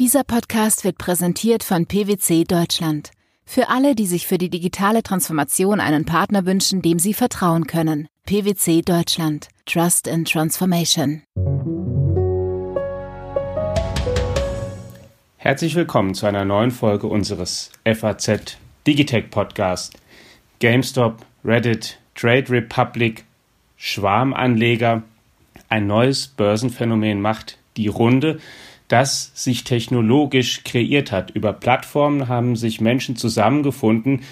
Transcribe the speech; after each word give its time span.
Dieser 0.00 0.24
Podcast 0.24 0.84
wird 0.84 0.98
präsentiert 0.98 1.64
von 1.64 1.86
PwC 1.86 2.44
Deutschland. 2.44 3.10
Für 3.46 3.68
alle, 3.68 3.94
die 3.94 4.06
sich 4.06 4.26
für 4.26 4.38
die 4.38 4.50
digitale 4.50 5.02
Transformation 5.02 5.80
einen 5.80 6.04
Partner 6.04 6.46
wünschen, 6.46 6.82
dem 6.82 6.98
sie 6.98 7.14
vertrauen 7.14 7.66
können. 7.66 8.08
PwC 8.26 8.82
Deutschland. 8.82 9.48
Trust 9.66 10.06
in 10.06 10.24
Transformation. 10.24 11.22
Herzlich 15.36 15.74
willkommen 15.74 16.14
zu 16.14 16.26
einer 16.26 16.44
neuen 16.44 16.70
Folge 16.70 17.06
unseres 17.06 17.70
FAZ 17.84 18.56
Digitech 18.86 19.30
Podcast. 19.30 19.98
GameStop, 20.58 21.24
Reddit, 21.44 21.98
Trade 22.14 22.50
Republic, 22.50 23.24
Schwarmanleger. 23.76 25.02
Ein 25.68 25.86
neues 25.86 26.28
Börsenphänomen 26.28 27.20
macht 27.20 27.58
die 27.76 27.88
Runde, 27.88 28.38
das 28.88 29.32
sich 29.34 29.64
technologisch 29.64 30.62
kreiert 30.64 31.10
hat. 31.10 31.30
Über 31.30 31.52
Plattformen 31.52 32.28
haben 32.28 32.56
sich 32.56 32.80
Menschen 32.80 33.16
zusammengefunden, 33.16 34.22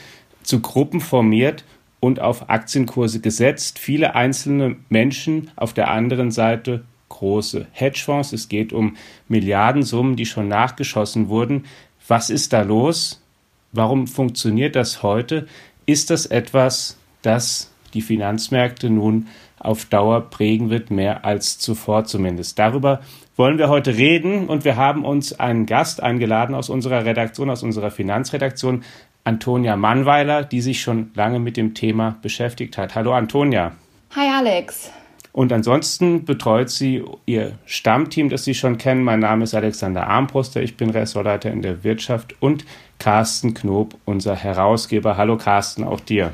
zu 0.42 0.60
Gruppen 0.60 1.00
formiert 1.00 1.64
und 2.00 2.20
auf 2.20 2.50
Aktienkurse 2.50 3.20
gesetzt. 3.20 3.78
Viele 3.78 4.14
einzelne 4.14 4.76
Menschen 4.88 5.50
auf 5.56 5.72
der 5.72 5.90
anderen 5.90 6.30
Seite 6.30 6.84
große 7.08 7.66
Hedgefonds. 7.72 8.32
Es 8.32 8.48
geht 8.48 8.72
um 8.72 8.96
Milliardensummen, 9.28 10.16
die 10.16 10.26
schon 10.26 10.48
nachgeschossen 10.48 11.28
wurden. 11.28 11.64
Was 12.08 12.30
ist 12.30 12.52
da 12.52 12.62
los? 12.62 13.22
Warum 13.70 14.06
funktioniert 14.06 14.76
das 14.76 15.02
heute? 15.02 15.46
Ist 15.86 16.10
das 16.10 16.26
etwas, 16.26 16.98
das 17.22 17.70
die 17.94 18.02
Finanzmärkte 18.02 18.90
nun 18.90 19.28
auf 19.62 19.84
Dauer 19.86 20.30
prägen 20.30 20.70
wird, 20.70 20.90
mehr 20.90 21.24
als 21.24 21.58
zuvor 21.58 22.04
zumindest? 22.04 22.58
Darüber 22.58 23.00
wollen 23.36 23.58
wir 23.58 23.68
heute 23.68 23.96
reden 23.96 24.48
und 24.48 24.64
wir 24.64 24.76
haben 24.76 25.04
uns 25.04 25.38
einen 25.38 25.66
Gast 25.66 26.02
eingeladen 26.02 26.54
aus 26.54 26.68
unserer 26.68 27.04
Redaktion, 27.04 27.50
aus 27.50 27.62
unserer 27.62 27.90
Finanzredaktion, 27.90 28.84
Antonia 29.24 29.76
Mannweiler, 29.76 30.44
die 30.44 30.60
sich 30.60 30.80
schon 30.82 31.10
lange 31.14 31.38
mit 31.38 31.56
dem 31.56 31.74
Thema 31.74 32.16
beschäftigt 32.22 32.76
hat. 32.76 32.94
Hallo 32.94 33.12
Antonia. 33.12 33.72
Hi 34.14 34.28
Alex. 34.28 34.90
Und 35.32 35.50
ansonsten 35.50 36.26
betreut 36.26 36.68
sie 36.68 37.02
ihr 37.24 37.52
Stammteam, 37.64 38.28
das 38.28 38.44
Sie 38.44 38.54
schon 38.54 38.76
kennen. 38.76 39.02
Mein 39.02 39.20
Name 39.20 39.44
ist 39.44 39.54
Alexander 39.54 40.06
Armbruster, 40.06 40.62
ich 40.62 40.76
bin 40.76 40.90
Ressortleiter 40.90 41.50
in 41.50 41.62
der 41.62 41.84
Wirtschaft 41.84 42.34
und 42.40 42.66
Carsten 42.98 43.54
Knob, 43.54 43.94
unser 44.04 44.36
Herausgeber. 44.36 45.16
Hallo 45.16 45.38
Carsten, 45.38 45.84
auch 45.84 46.00
dir. 46.00 46.32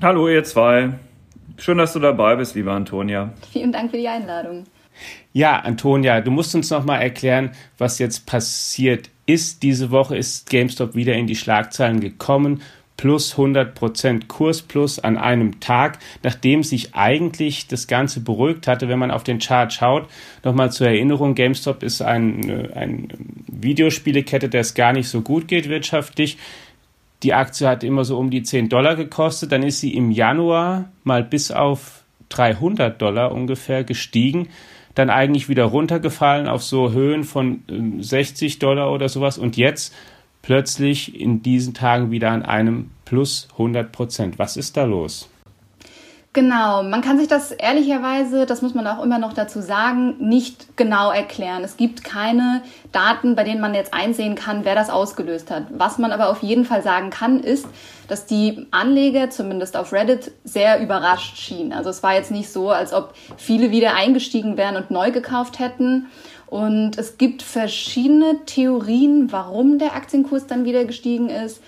Hallo 0.00 0.28
ihr 0.28 0.44
zwei. 0.44 0.94
Schön, 1.58 1.78
dass 1.78 1.92
du 1.94 1.98
dabei 1.98 2.36
bist, 2.36 2.54
liebe 2.54 2.72
Antonia. 2.72 3.32
Vielen 3.52 3.72
Dank 3.72 3.90
für 3.90 3.96
die 3.96 4.08
Einladung. 4.08 4.64
Ja, 5.32 5.58
Antonia, 5.60 6.20
du 6.20 6.30
musst 6.30 6.54
uns 6.54 6.70
noch 6.70 6.84
mal 6.84 6.98
erklären, 6.98 7.50
was 7.78 7.98
jetzt 7.98 8.26
passiert 8.26 9.10
ist. 9.26 9.62
Diese 9.62 9.90
Woche 9.90 10.16
ist 10.16 10.48
GameStop 10.48 10.94
wieder 10.94 11.14
in 11.14 11.26
die 11.26 11.36
Schlagzeilen 11.36 12.00
gekommen 12.00 12.62
plus 12.96 13.32
100 13.32 13.74
Prozent 13.74 14.28
Kursplus 14.28 14.98
an 14.98 15.18
einem 15.18 15.60
Tag, 15.60 15.98
nachdem 16.22 16.62
sich 16.62 16.94
eigentlich 16.94 17.68
das 17.68 17.86
Ganze 17.86 18.20
beruhigt 18.20 18.66
hatte. 18.66 18.88
Wenn 18.88 18.98
man 18.98 19.10
auf 19.10 19.24
den 19.24 19.38
Chart 19.38 19.72
schaut, 19.72 20.08
nochmal 20.44 20.72
zur 20.72 20.88
Erinnerung, 20.88 21.34
GameStop 21.34 21.82
ist 21.82 22.00
ein, 22.02 22.70
ein 22.74 23.08
Videospielekette, 23.48 24.48
der 24.48 24.62
es 24.62 24.74
gar 24.74 24.92
nicht 24.92 25.08
so 25.08 25.20
gut 25.20 25.48
geht 25.48 25.68
wirtschaftlich. 25.68 26.38
Die 27.22 27.34
Aktie 27.34 27.66
hat 27.66 27.82
immer 27.82 28.04
so 28.04 28.18
um 28.18 28.30
die 28.30 28.42
10 28.42 28.68
Dollar 28.68 28.96
gekostet, 28.96 29.52
dann 29.52 29.62
ist 29.62 29.80
sie 29.80 29.94
im 29.94 30.10
Januar 30.10 30.90
mal 31.04 31.22
bis 31.22 31.50
auf 31.50 32.04
300 32.28 33.00
Dollar 33.00 33.32
ungefähr 33.32 33.84
gestiegen, 33.84 34.48
dann 34.94 35.10
eigentlich 35.10 35.48
wieder 35.48 35.64
runtergefallen 35.64 36.48
auf 36.48 36.62
so 36.62 36.92
Höhen 36.92 37.24
von 37.24 37.62
60 38.00 38.54
ähm, 38.54 38.58
Dollar 38.58 38.92
oder 38.92 39.08
sowas 39.08 39.38
und 39.38 39.56
jetzt 39.56 39.94
plötzlich 40.42 41.18
in 41.18 41.42
diesen 41.42 41.74
Tagen 41.74 42.10
wieder 42.10 42.30
an 42.30 42.42
einem 42.42 42.90
plus 43.04 43.48
100 43.52 43.92
Prozent. 43.92 44.38
Was 44.38 44.56
ist 44.56 44.76
da 44.76 44.84
los? 44.84 45.28
Genau, 46.36 46.82
man 46.82 47.00
kann 47.00 47.18
sich 47.18 47.28
das 47.28 47.50
ehrlicherweise, 47.50 48.44
das 48.44 48.60
muss 48.60 48.74
man 48.74 48.86
auch 48.86 49.02
immer 49.02 49.18
noch 49.18 49.32
dazu 49.32 49.62
sagen, 49.62 50.16
nicht 50.18 50.76
genau 50.76 51.10
erklären. 51.10 51.64
Es 51.64 51.78
gibt 51.78 52.04
keine 52.04 52.60
Daten, 52.92 53.34
bei 53.36 53.42
denen 53.42 53.62
man 53.62 53.72
jetzt 53.72 53.94
einsehen 53.94 54.34
kann, 54.34 54.66
wer 54.66 54.74
das 54.74 54.90
ausgelöst 54.90 55.50
hat. 55.50 55.62
Was 55.70 55.96
man 55.96 56.12
aber 56.12 56.28
auf 56.28 56.42
jeden 56.42 56.66
Fall 56.66 56.82
sagen 56.82 57.08
kann, 57.08 57.40
ist, 57.40 57.66
dass 58.08 58.26
die 58.26 58.66
Anleger, 58.70 59.30
zumindest 59.30 59.78
auf 59.78 59.94
Reddit, 59.94 60.30
sehr 60.44 60.78
überrascht 60.82 61.38
schienen. 61.38 61.72
Also 61.72 61.88
es 61.88 62.02
war 62.02 62.12
jetzt 62.12 62.30
nicht 62.30 62.52
so, 62.52 62.68
als 62.68 62.92
ob 62.92 63.14
viele 63.38 63.70
wieder 63.70 63.94
eingestiegen 63.94 64.58
wären 64.58 64.76
und 64.76 64.90
neu 64.90 65.12
gekauft 65.12 65.58
hätten. 65.58 66.08
Und 66.48 66.98
es 66.98 67.16
gibt 67.16 67.40
verschiedene 67.40 68.44
Theorien, 68.44 69.32
warum 69.32 69.78
der 69.78 69.96
Aktienkurs 69.96 70.46
dann 70.46 70.66
wieder 70.66 70.84
gestiegen 70.84 71.30
ist. 71.30 71.62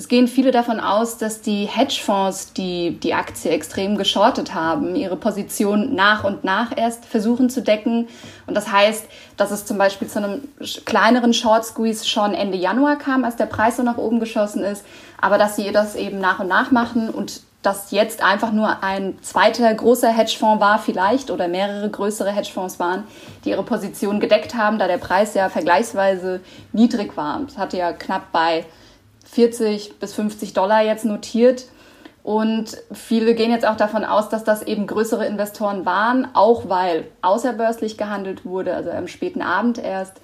Es 0.00 0.08
gehen 0.08 0.28
viele 0.28 0.50
davon 0.50 0.80
aus, 0.80 1.18
dass 1.18 1.42
die 1.42 1.66
Hedgefonds, 1.66 2.54
die 2.54 2.98
die 2.98 3.12
Aktie 3.12 3.50
extrem 3.50 3.98
geschortet 3.98 4.54
haben, 4.54 4.96
ihre 4.96 5.16
Position 5.16 5.94
nach 5.94 6.24
und 6.24 6.42
nach 6.42 6.74
erst 6.74 7.04
versuchen 7.04 7.50
zu 7.50 7.60
decken. 7.60 8.08
Und 8.46 8.54
das 8.54 8.72
heißt, 8.72 9.04
dass 9.36 9.50
es 9.50 9.66
zum 9.66 9.76
Beispiel 9.76 10.08
zu 10.08 10.20
einem 10.20 10.48
kleineren 10.86 11.34
Short 11.34 11.66
Squeeze 11.66 12.08
schon 12.08 12.32
Ende 12.32 12.56
Januar 12.56 12.96
kam, 12.96 13.24
als 13.24 13.36
der 13.36 13.44
Preis 13.44 13.76
so 13.76 13.82
nach 13.82 13.98
oben 13.98 14.20
geschossen 14.20 14.64
ist, 14.64 14.86
aber 15.20 15.36
dass 15.36 15.56
sie 15.56 15.70
das 15.70 15.96
eben 15.96 16.18
nach 16.18 16.40
und 16.40 16.48
nach 16.48 16.70
machen 16.70 17.10
und 17.10 17.42
dass 17.60 17.90
jetzt 17.90 18.22
einfach 18.22 18.52
nur 18.52 18.82
ein 18.82 19.18
zweiter 19.20 19.74
großer 19.74 20.08
Hedgefonds 20.08 20.62
war 20.62 20.78
vielleicht 20.78 21.30
oder 21.30 21.46
mehrere 21.46 21.90
größere 21.90 22.30
Hedgefonds 22.30 22.78
waren, 22.78 23.04
die 23.44 23.50
ihre 23.50 23.64
Position 23.64 24.18
gedeckt 24.18 24.54
haben, 24.54 24.78
da 24.78 24.86
der 24.86 24.96
Preis 24.96 25.34
ja 25.34 25.50
vergleichsweise 25.50 26.40
niedrig 26.72 27.18
war. 27.18 27.42
Es 27.46 27.58
hatte 27.58 27.76
ja 27.76 27.92
knapp 27.92 28.32
bei 28.32 28.64
40 29.32 29.98
bis 29.98 30.14
50 30.14 30.52
Dollar 30.52 30.82
jetzt 30.82 31.04
notiert. 31.04 31.66
Und 32.22 32.76
viele 32.92 33.34
gehen 33.34 33.50
jetzt 33.50 33.66
auch 33.66 33.76
davon 33.76 34.04
aus, 34.04 34.28
dass 34.28 34.44
das 34.44 34.62
eben 34.62 34.86
größere 34.86 35.26
Investoren 35.26 35.86
waren, 35.86 36.28
auch 36.34 36.68
weil 36.68 37.08
außerbörslich 37.22 37.96
gehandelt 37.96 38.44
wurde, 38.44 38.74
also 38.74 38.90
am 38.90 39.08
späten 39.08 39.40
Abend 39.42 39.78
erst. 39.78 40.20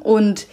Und 0.00 0.46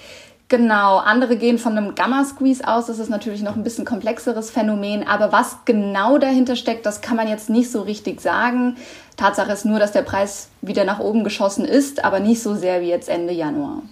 Genau, 0.51 0.97
andere 0.97 1.38
gehen 1.38 1.57
von 1.57 1.77
einem 1.77 1.95
Gamma-Squeeze 1.95 2.67
aus. 2.67 2.88
Das 2.88 2.99
ist 2.99 3.07
natürlich 3.07 3.41
noch 3.41 3.55
ein 3.55 3.63
bisschen 3.63 3.85
komplexeres 3.85 4.51
Phänomen. 4.51 5.07
Aber 5.07 5.31
was 5.31 5.59
genau 5.63 6.17
dahinter 6.17 6.57
steckt, 6.57 6.85
das 6.85 6.99
kann 6.99 7.16
man 7.16 7.29
jetzt 7.29 7.49
nicht 7.49 7.72
so 7.72 7.83
richtig 7.83 8.19
sagen. 8.19 8.75
Tatsache 9.16 9.53
ist 9.53 9.63
nur, 9.63 9.79
dass 9.79 9.93
der 9.93 10.01
Preis 10.01 10.49
wieder 10.61 10.83
nach 10.83 10.99
oben 10.99 11.23
geschossen 11.23 11.63
ist, 11.63 12.03
aber 12.03 12.19
nicht 12.19 12.43
so 12.43 12.53
sehr 12.53 12.81
wie 12.81 12.89
jetzt 12.89 13.07
Ende 13.07 13.31
Januar. 13.31 13.83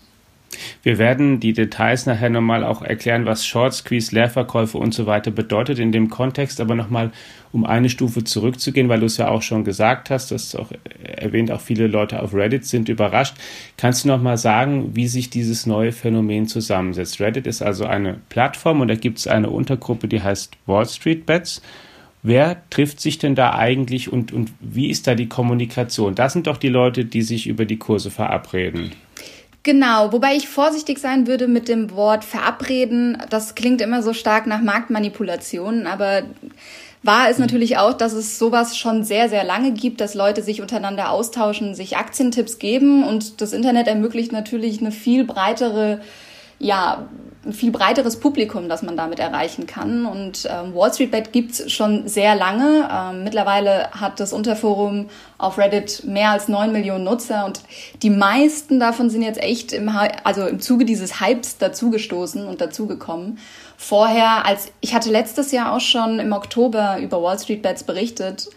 Wir 0.84 0.98
werden 0.98 1.40
die 1.40 1.54
Details 1.54 2.06
nachher 2.06 2.30
nochmal 2.30 2.64
auch 2.64 2.82
erklären, 2.82 3.26
was 3.26 3.46
Short 3.46 3.74
Squeeze, 3.74 4.14
Leerverkäufe 4.14 4.78
und 4.78 4.94
so 4.94 5.06
weiter 5.06 5.32
bedeutet 5.32 5.80
in 5.80 5.92
dem 5.92 6.10
Kontext, 6.10 6.60
aber 6.62 6.76
nochmal 6.76 7.12
um 7.52 7.66
eine 7.66 7.90
Stufe 7.90 8.24
zurückzugehen, 8.24 8.90
weil 8.90 9.00
du 9.00 9.08
es 9.08 9.18
ja 9.18 9.28
auch 9.28 9.42
schon 9.42 9.64
gesagt 9.64 10.10
hast, 10.10 10.32
das 10.32 10.56
auch 10.56 10.72
erwähnt, 11.04 11.52
auch 11.52 11.62
viele 11.62 11.88
Leute 11.88 12.22
auf 12.22 12.34
Reddit 12.34 12.66
sind 12.66 12.90
überrascht. 12.90 13.36
Kannst 13.78 14.04
du 14.04 14.08
nochmal 14.08 14.38
sagen, 14.38 14.96
wie 14.96 15.08
sich 15.08 15.30
dieses 15.30 15.66
neue 15.66 15.92
Phänomen 15.92 16.48
zusammensetzt? 16.48 17.20
Reddit 17.20 17.48
ist 17.48 17.62
also 17.62 17.86
eine 17.86 18.18
Plattform 18.30 18.82
und 18.82 18.88
da 18.88 18.96
gibt 18.96 19.18
es 19.18 19.28
eine 19.28 19.50
Untergruppe, 19.50 20.08
die 20.08 20.22
heißt 20.22 20.58
Wall 20.66 20.88
Street 20.88 21.26
Bets. 21.26 21.62
Wer 22.22 22.62
trifft 22.70 23.00
sich 23.00 23.18
denn 23.18 23.36
da 23.36 23.54
eigentlich 23.54 24.12
und, 24.12 24.34
und 24.34 24.52
wie 24.60 24.90
ist 24.90 25.08
da 25.08 25.16
die 25.16 25.30
Kommunikation? 25.30 26.16
Das 26.16 26.34
sind 26.34 26.48
doch 26.48 26.58
die 26.58 26.68
Leute, 26.68 27.06
die 27.06 27.22
sich 27.22 27.48
über 27.48 27.66
die 27.66 27.78
Kurse 27.78 28.12
verabreden. 28.12 28.92
Genau, 29.64 30.14
wobei 30.14 30.36
ich 30.36 30.48
vorsichtig 30.48 31.00
sein 31.00 31.28
würde 31.28 31.48
mit 31.48 31.68
dem 31.68 31.92
Wort 31.92 32.24
verabreden. 32.24 33.18
Das 33.30 33.56
klingt 33.56 33.82
immer 33.82 34.02
so 34.02 34.14
stark 34.14 34.48
nach 34.48 34.62
Marktmanipulation, 34.62 35.86
aber 35.86 36.24
wahr 37.04 37.30
ist 37.30 37.40
natürlich 37.40 37.78
auch, 37.78 37.94
dass 37.94 38.14
es 38.14 38.40
sowas 38.40 38.78
schon 38.78 39.04
sehr, 39.04 39.28
sehr 39.28 39.44
lange 39.44 39.74
gibt, 39.74 40.00
dass 40.00 40.16
Leute 40.16 40.44
sich 40.44 40.62
untereinander 40.62 41.10
austauschen, 41.12 41.76
sich 41.76 41.98
Aktientipps 41.98 42.58
geben 42.58 43.04
und 43.04 43.42
das 43.42 43.52
Internet 43.52 43.88
ermöglicht 43.88 44.32
natürlich 44.32 44.80
eine 44.80 44.92
viel 44.92 45.26
breitere 45.26 46.00
ja, 46.60 47.08
ein 47.46 47.54
viel 47.54 47.72
breiteres 47.72 48.20
Publikum, 48.20 48.68
das 48.68 48.82
man 48.82 48.98
damit 48.98 49.20
erreichen 49.20 49.66
kann. 49.66 50.06
Und 50.06 50.48
ähm, 50.52 50.76
Wall 50.76 50.94
Street 50.94 51.12
Bet 51.12 51.32
gibt's 51.32 51.72
schon 51.72 52.08
sehr 52.08 52.36
lange. 52.36 52.90
Ähm, 52.92 53.24
mittlerweile 53.24 53.92
hat 53.92 54.20
das 54.20 54.34
Unterforum 54.34 55.10
auf 55.38 55.58
Reddit 55.58 56.04
mehr 56.06 56.32
als 56.32 56.50
neun 56.50 56.74
Millionen 56.74 57.06
Nutzer 57.06 57.46
und 57.46 57.62
die 58.04 58.10
meisten 58.10 58.80
davon 58.80 59.10
sind 59.10 59.22
jetzt 59.22 59.42
echt 59.42 59.72
im, 59.72 59.90
also 60.24 60.48
im 60.48 60.60
Zuge 60.60 60.84
dieses 60.84 61.22
Hypes 61.22 61.58
dazugestoßen 61.58 62.46
und 62.46 62.60
dazugekommen. 62.60 63.40
Vorher, 63.78 64.46
als 64.46 64.74
ich 64.82 64.94
hatte 64.94 65.10
letztes 65.10 65.54
Jahr 65.54 65.74
auch 65.74 65.82
schon 65.82 66.20
im 66.20 66.34
Oktober 66.34 66.98
über 67.00 67.24
Wall 67.24 67.40
Street 67.40 67.62
Bets 67.62 67.84
berichtet 67.84 68.50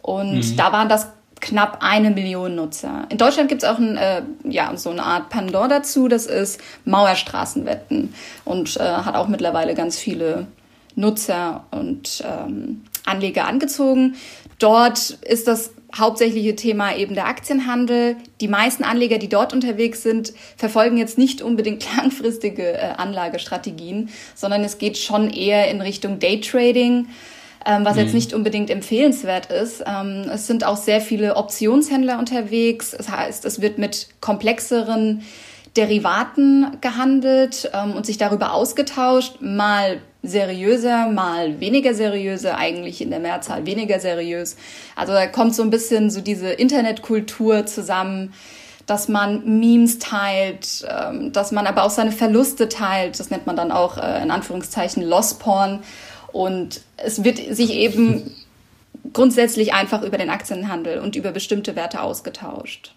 und 0.00 0.36
mhm. 0.36 0.56
da 0.56 0.72
waren 0.72 0.88
das 0.88 1.08
knapp 1.40 1.78
eine 1.80 2.10
Million 2.10 2.54
Nutzer. 2.54 3.06
In 3.08 3.18
Deutschland 3.18 3.48
gibt 3.48 3.62
es 3.62 3.68
auch 3.68 3.78
ein, 3.78 3.96
äh, 3.96 4.22
ja, 4.44 4.76
so 4.76 4.90
eine 4.90 5.02
Art 5.02 5.30
Pandor 5.30 5.68
dazu, 5.68 6.08
das 6.08 6.26
ist 6.26 6.60
Mauerstraßenwetten 6.84 8.14
und 8.44 8.76
äh, 8.76 8.80
hat 8.80 9.14
auch 9.14 9.28
mittlerweile 9.28 9.74
ganz 9.74 9.98
viele 9.98 10.46
Nutzer 10.94 11.64
und 11.70 12.22
ähm, 12.26 12.82
Anleger 13.04 13.46
angezogen. 13.46 14.16
Dort 14.58 15.10
ist 15.22 15.48
das 15.48 15.72
hauptsächliche 15.96 16.54
Thema 16.54 16.94
eben 16.94 17.14
der 17.14 17.26
Aktienhandel. 17.26 18.16
Die 18.40 18.48
meisten 18.48 18.84
Anleger, 18.84 19.18
die 19.18 19.28
dort 19.28 19.52
unterwegs 19.52 20.02
sind, 20.02 20.32
verfolgen 20.56 20.96
jetzt 20.96 21.18
nicht 21.18 21.42
unbedingt 21.42 21.84
langfristige 21.96 22.74
äh, 22.74 22.92
Anlagestrategien, 22.96 24.10
sondern 24.34 24.62
es 24.62 24.78
geht 24.78 24.98
schon 24.98 25.30
eher 25.30 25.70
in 25.70 25.80
Richtung 25.80 26.18
Daytrading, 26.18 27.08
ähm, 27.66 27.84
was 27.84 27.94
mhm. 27.94 28.02
jetzt 28.02 28.14
nicht 28.14 28.34
unbedingt 28.34 28.70
empfehlenswert 28.70 29.50
ist. 29.50 29.82
Ähm, 29.86 30.30
es 30.32 30.46
sind 30.46 30.64
auch 30.64 30.76
sehr 30.76 31.00
viele 31.00 31.36
Optionshändler 31.36 32.18
unterwegs. 32.18 32.94
Das 32.96 33.08
heißt, 33.08 33.44
es 33.44 33.60
wird 33.60 33.78
mit 33.78 34.08
komplexeren 34.20 35.22
Derivaten 35.76 36.78
gehandelt 36.80 37.70
ähm, 37.74 37.92
und 37.92 38.06
sich 38.06 38.18
darüber 38.18 38.54
ausgetauscht, 38.54 39.40
mal 39.40 40.00
seriöser, 40.22 41.08
mal 41.08 41.60
weniger 41.60 41.94
seriöse, 41.94 42.56
eigentlich 42.56 43.00
in 43.00 43.10
der 43.10 43.20
Mehrzahl 43.20 43.66
weniger 43.66 44.00
seriös. 44.00 44.56
Also 44.96 45.12
da 45.12 45.26
kommt 45.26 45.54
so 45.54 45.62
ein 45.62 45.70
bisschen 45.70 46.10
so 46.10 46.20
diese 46.20 46.50
Internetkultur 46.50 47.66
zusammen, 47.66 48.34
dass 48.86 49.08
man 49.08 49.60
Memes 49.60 50.00
teilt, 50.00 50.84
ähm, 50.88 51.32
dass 51.32 51.52
man 51.52 51.66
aber 51.66 51.84
auch 51.84 51.90
seine 51.90 52.12
Verluste 52.12 52.68
teilt. 52.68 53.20
Das 53.20 53.30
nennt 53.30 53.46
man 53.46 53.54
dann 53.54 53.70
auch 53.70 53.96
äh, 53.96 54.22
in 54.22 54.30
Anführungszeichen 54.30 55.02
Loss 55.02 55.34
Porn. 55.34 55.80
Und 56.32 56.82
es 56.96 57.24
wird 57.24 57.38
sich 57.38 57.72
eben 57.74 58.30
grundsätzlich 59.12 59.72
einfach 59.72 60.02
über 60.02 60.18
den 60.18 60.30
Aktienhandel 60.30 61.00
und 61.00 61.16
über 61.16 61.32
bestimmte 61.32 61.76
Werte 61.76 62.02
ausgetauscht. 62.02 62.94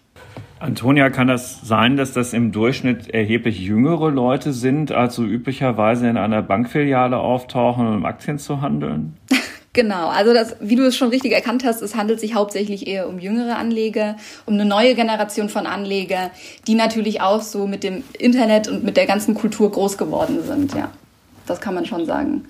Antonia, 0.60 1.10
kann 1.10 1.26
das 1.26 1.60
sein, 1.62 1.96
dass 1.96 2.12
das 2.12 2.32
im 2.32 2.52
Durchschnitt 2.52 3.10
erheblich 3.10 3.58
jüngere 3.60 4.10
Leute 4.10 4.52
sind, 4.52 4.92
als 4.92 5.14
so 5.14 5.24
üblicherweise 5.24 6.08
in 6.08 6.16
einer 6.16 6.42
Bankfiliale 6.42 7.18
auftauchen, 7.18 7.86
um 7.86 8.04
Aktien 8.04 8.38
zu 8.38 8.60
handeln? 8.60 9.16
Genau, 9.74 10.06
also 10.06 10.32
das, 10.32 10.54
wie 10.60 10.76
du 10.76 10.86
es 10.86 10.96
schon 10.96 11.08
richtig 11.08 11.32
erkannt 11.32 11.64
hast, 11.64 11.82
es 11.82 11.96
handelt 11.96 12.20
sich 12.20 12.36
hauptsächlich 12.36 12.86
eher 12.86 13.08
um 13.08 13.18
jüngere 13.18 13.56
Anleger, 13.56 14.14
um 14.46 14.54
eine 14.54 14.64
neue 14.64 14.94
Generation 14.94 15.48
von 15.48 15.66
Anleger, 15.66 16.30
die 16.68 16.76
natürlich 16.76 17.20
auch 17.20 17.42
so 17.42 17.66
mit 17.66 17.82
dem 17.82 18.04
Internet 18.16 18.68
und 18.68 18.84
mit 18.84 18.96
der 18.96 19.06
ganzen 19.06 19.34
Kultur 19.34 19.72
groß 19.72 19.98
geworden 19.98 20.44
sind, 20.46 20.74
ja. 20.74 20.92
Das 21.46 21.60
kann 21.60 21.74
man 21.74 21.86
schon 21.86 22.06
sagen. 22.06 22.44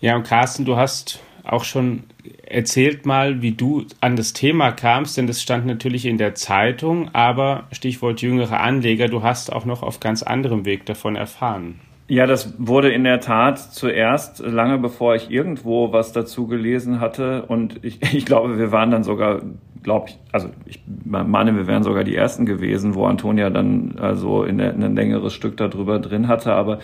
Ja, 0.00 0.16
und 0.16 0.24
Carsten, 0.24 0.64
du 0.64 0.76
hast 0.76 1.20
auch 1.44 1.64
schon 1.64 2.04
erzählt 2.46 3.06
mal, 3.06 3.42
wie 3.42 3.52
du 3.52 3.84
an 4.00 4.16
das 4.16 4.32
Thema 4.32 4.70
kamst, 4.70 5.16
denn 5.16 5.26
das 5.26 5.42
stand 5.42 5.66
natürlich 5.66 6.06
in 6.06 6.18
der 6.18 6.34
Zeitung, 6.34 7.14
aber 7.14 7.64
Stichwort 7.72 8.20
jüngere 8.20 8.60
Anleger, 8.60 9.08
du 9.08 9.22
hast 9.22 9.52
auch 9.52 9.64
noch 9.64 9.82
auf 9.82 10.00
ganz 10.00 10.22
anderem 10.22 10.64
Weg 10.64 10.86
davon 10.86 11.16
erfahren. 11.16 11.80
Ja, 12.10 12.26
das 12.26 12.54
wurde 12.58 12.90
in 12.90 13.04
der 13.04 13.20
Tat 13.20 13.58
zuerst, 13.58 14.40
lange 14.40 14.78
bevor 14.78 15.14
ich 15.14 15.30
irgendwo 15.30 15.92
was 15.92 16.12
dazu 16.12 16.46
gelesen 16.46 17.00
hatte. 17.00 17.44
Und 17.46 17.84
ich, 17.84 18.00
ich 18.14 18.24
glaube, 18.24 18.58
wir 18.58 18.72
waren 18.72 18.90
dann 18.90 19.04
sogar, 19.04 19.42
glaube 19.82 20.06
ich, 20.08 20.18
also 20.32 20.48
ich 20.66 20.80
meine, 21.04 21.56
wir 21.56 21.66
wären 21.66 21.82
sogar 21.82 22.04
die 22.04 22.16
Ersten 22.16 22.46
gewesen, 22.46 22.94
wo 22.94 23.06
Antonia 23.06 23.50
dann 23.50 23.96
also 24.00 24.44
in, 24.44 24.58
in 24.58 24.82
ein 24.82 24.94
längeres 24.94 25.32
Stück 25.32 25.56
darüber 25.56 25.98
drin 25.98 26.28
hatte. 26.28 26.52
Aber 26.52 26.78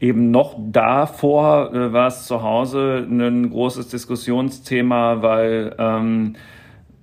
eben 0.00 0.30
noch 0.30 0.56
davor 0.58 1.72
äh, 1.72 1.92
war 1.92 2.08
es 2.08 2.26
zu 2.26 2.42
Hause 2.42 3.06
ein 3.08 3.50
großes 3.50 3.88
Diskussionsthema, 3.88 5.22
weil 5.22 5.74
ähm, 5.78 6.34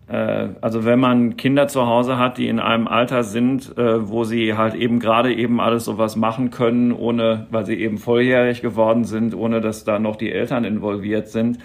äh, 0.07 0.49
also 0.61 0.85
wenn 0.85 0.99
man 0.99 1.37
Kinder 1.37 1.67
zu 1.67 1.85
Hause 1.85 2.17
hat, 2.17 2.37
die 2.37 2.47
in 2.47 2.59
einem 2.59 2.87
Alter 2.87 3.23
sind, 3.23 3.77
äh, 3.77 4.09
wo 4.09 4.23
sie 4.23 4.55
halt 4.55 4.75
eben 4.75 4.99
gerade 4.99 5.33
eben 5.33 5.59
alles 5.59 5.85
sowas 5.85 6.15
machen 6.15 6.51
können, 6.51 6.91
ohne, 6.91 7.47
weil 7.51 7.65
sie 7.65 7.75
eben 7.75 7.97
volljährig 7.97 8.61
geworden 8.61 9.03
sind, 9.03 9.35
ohne 9.35 9.61
dass 9.61 9.83
da 9.83 9.99
noch 9.99 10.15
die 10.15 10.31
Eltern 10.31 10.63
involviert 10.63 11.27
sind, 11.27 11.59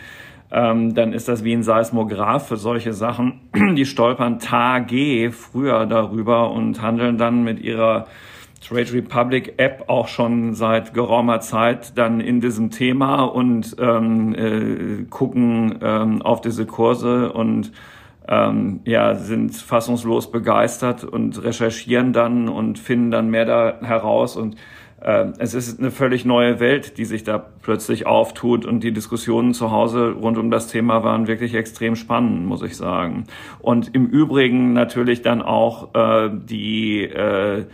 ähm, 0.52 0.94
dann 0.94 1.14
ist 1.14 1.28
das 1.28 1.44
wie 1.44 1.54
ein 1.54 1.62
Seismograph 1.62 2.48
für 2.48 2.58
solche 2.58 2.92
Sachen. 2.92 3.40
Die 3.76 3.86
stolpern 3.86 4.38
Tage 4.38 5.32
früher 5.32 5.86
darüber 5.86 6.50
und 6.50 6.82
handeln 6.82 7.16
dann 7.16 7.42
mit 7.42 7.60
ihrer 7.60 8.06
Trade 8.60 8.92
Republic 8.92 9.54
App 9.56 9.84
auch 9.88 10.08
schon 10.08 10.54
seit 10.54 10.94
geraumer 10.94 11.40
Zeit 11.40 11.96
dann 11.96 12.20
in 12.20 12.40
diesem 12.40 12.70
Thema 12.70 13.24
und 13.24 13.76
ähm, 13.80 14.34
äh, 14.34 15.04
gucken 15.10 15.78
ähm, 15.82 16.22
auf 16.22 16.42
diese 16.42 16.66
Kurse 16.66 17.32
und 17.32 17.72
ähm, 18.28 18.80
ja, 18.84 19.14
sind 19.14 19.56
fassungslos 19.56 20.30
begeistert 20.30 21.02
und 21.02 21.42
recherchieren 21.42 22.12
dann 22.12 22.48
und 22.48 22.78
finden 22.78 23.10
dann 23.10 23.30
mehr 23.30 23.46
da 23.46 23.80
heraus 23.82 24.36
und 24.36 24.56
es 25.04 25.54
ist 25.54 25.80
eine 25.80 25.90
völlig 25.90 26.24
neue 26.24 26.60
Welt, 26.60 26.96
die 26.96 27.04
sich 27.04 27.24
da 27.24 27.38
plötzlich 27.38 28.06
auftut 28.06 28.64
und 28.64 28.84
die 28.84 28.92
Diskussionen 28.92 29.52
zu 29.52 29.72
Hause 29.72 30.12
rund 30.12 30.38
um 30.38 30.50
das 30.50 30.68
Thema 30.68 31.02
waren 31.02 31.26
wirklich 31.26 31.54
extrem 31.54 31.96
spannend, 31.96 32.46
muss 32.46 32.62
ich 32.62 32.76
sagen. 32.76 33.24
Und 33.60 33.94
im 33.94 34.06
Übrigen 34.06 34.72
natürlich 34.72 35.22
dann 35.22 35.42
auch 35.42 35.94
äh, 35.94 36.30
die 36.32 37.02
äh, 37.02 37.64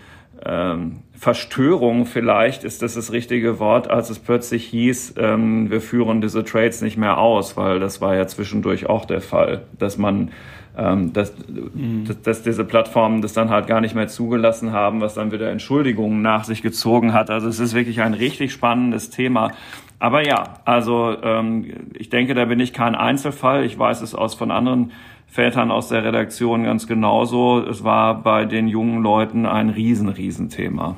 ähm, 0.44 1.00
Verstörung 1.12 2.06
vielleicht 2.06 2.62
ist 2.62 2.82
das 2.82 2.94
das 2.94 3.12
richtige 3.12 3.58
Wort, 3.58 3.90
als 3.90 4.08
es 4.08 4.20
plötzlich 4.20 4.66
hieß, 4.66 5.14
ähm, 5.18 5.68
wir 5.68 5.80
führen 5.80 6.20
diese 6.20 6.44
Trades 6.44 6.80
nicht 6.80 6.96
mehr 6.96 7.18
aus, 7.18 7.56
weil 7.56 7.80
das 7.80 8.00
war 8.00 8.14
ja 8.14 8.26
zwischendurch 8.26 8.86
auch 8.88 9.04
der 9.04 9.20
Fall, 9.20 9.62
dass 9.78 9.98
man 9.98 10.30
ähm, 10.78 11.12
dass, 11.12 11.34
mhm. 11.48 12.04
dass, 12.06 12.22
dass 12.22 12.42
diese 12.42 12.64
Plattformen 12.64 13.20
das 13.20 13.32
dann 13.32 13.50
halt 13.50 13.66
gar 13.66 13.80
nicht 13.80 13.96
mehr 13.96 14.06
zugelassen 14.06 14.72
haben, 14.72 15.00
was 15.00 15.14
dann 15.14 15.32
wieder 15.32 15.50
Entschuldigungen 15.50 16.22
nach 16.22 16.44
sich 16.44 16.62
gezogen 16.62 17.12
hat. 17.12 17.30
Also 17.30 17.48
es 17.48 17.58
ist 17.58 17.74
wirklich 17.74 18.00
ein 18.00 18.14
richtig 18.14 18.52
spannendes 18.52 19.10
Thema. 19.10 19.50
Aber 19.98 20.24
ja, 20.24 20.60
also 20.64 21.16
ähm, 21.22 21.88
ich 21.94 22.08
denke, 22.10 22.34
da 22.34 22.44
bin 22.44 22.60
ich 22.60 22.72
kein 22.72 22.94
Einzelfall. 22.94 23.64
Ich 23.64 23.76
weiß 23.76 24.00
es 24.02 24.14
aus 24.14 24.34
von 24.34 24.52
anderen 24.52 24.92
Vätern 25.26 25.72
aus 25.72 25.88
der 25.88 26.04
Redaktion 26.04 26.62
ganz 26.62 26.86
genauso. 26.86 27.60
Es 27.60 27.82
war 27.82 28.22
bei 28.22 28.44
den 28.44 28.68
jungen 28.68 29.02
Leuten 29.02 29.46
ein 29.46 29.70
riesen, 29.70 30.08
riesen 30.08 30.48
Thema. 30.48 30.96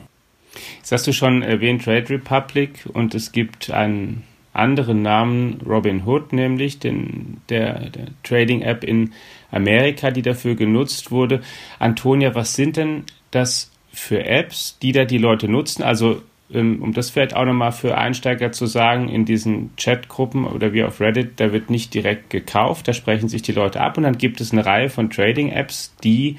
Jetzt 0.79 0.93
hast 0.93 1.07
du 1.07 1.13
schon 1.13 1.43
erwähnt 1.43 1.85
Trade 1.85 2.11
Republic 2.11 2.87
und 2.93 3.15
es 3.15 3.33
gibt 3.33 3.71
einen 3.71 4.25
anderen 4.53 5.03
Namen, 5.03 5.61
Robin 5.67 6.05
Hood 6.05 6.33
nämlich, 6.33 6.79
den, 6.79 7.41
der, 7.49 7.91
der 7.91 8.07
Trading-App 8.25 8.85
in 8.85 9.13
Amerika, 9.51 10.11
die 10.11 10.23
dafür 10.23 10.55
genutzt 10.55 11.11
wurde. 11.11 11.41
Antonia, 11.79 12.35
was 12.35 12.55
sind 12.55 12.77
denn 12.77 13.05
das 13.31 13.71
für 13.93 14.25
Apps, 14.25 14.79
die 14.81 14.93
da 14.93 15.05
die 15.05 15.19
Leute 15.19 15.49
nutzen? 15.49 15.83
Also 15.83 16.23
ähm, 16.53 16.83
um 16.83 16.93
das 16.93 17.11
vielleicht 17.11 17.35
auch 17.35 17.45
nochmal 17.45 17.73
für 17.73 17.97
Einsteiger 17.97 18.53
zu 18.53 18.67
sagen, 18.67 19.09
in 19.09 19.25
diesen 19.25 19.71
Chatgruppen 19.77 20.45
oder 20.47 20.73
wie 20.73 20.83
auf 20.83 21.01
Reddit, 21.01 21.39
da 21.39 21.53
wird 21.53 21.71
nicht 21.71 21.95
direkt 21.95 22.31
gekauft, 22.31 22.89
da 22.89 22.93
sprechen 22.93 23.29
sich 23.29 23.43
die 23.43 23.53
Leute 23.53 23.81
ab 23.81 23.97
und 23.97 24.03
dann 24.03 24.19
gibt 24.19 24.41
es 24.41 24.53
eine 24.53 24.67
Reihe 24.67 24.91
von 24.91 25.11
Trading-Apps, 25.11 25.95
die 26.03 26.39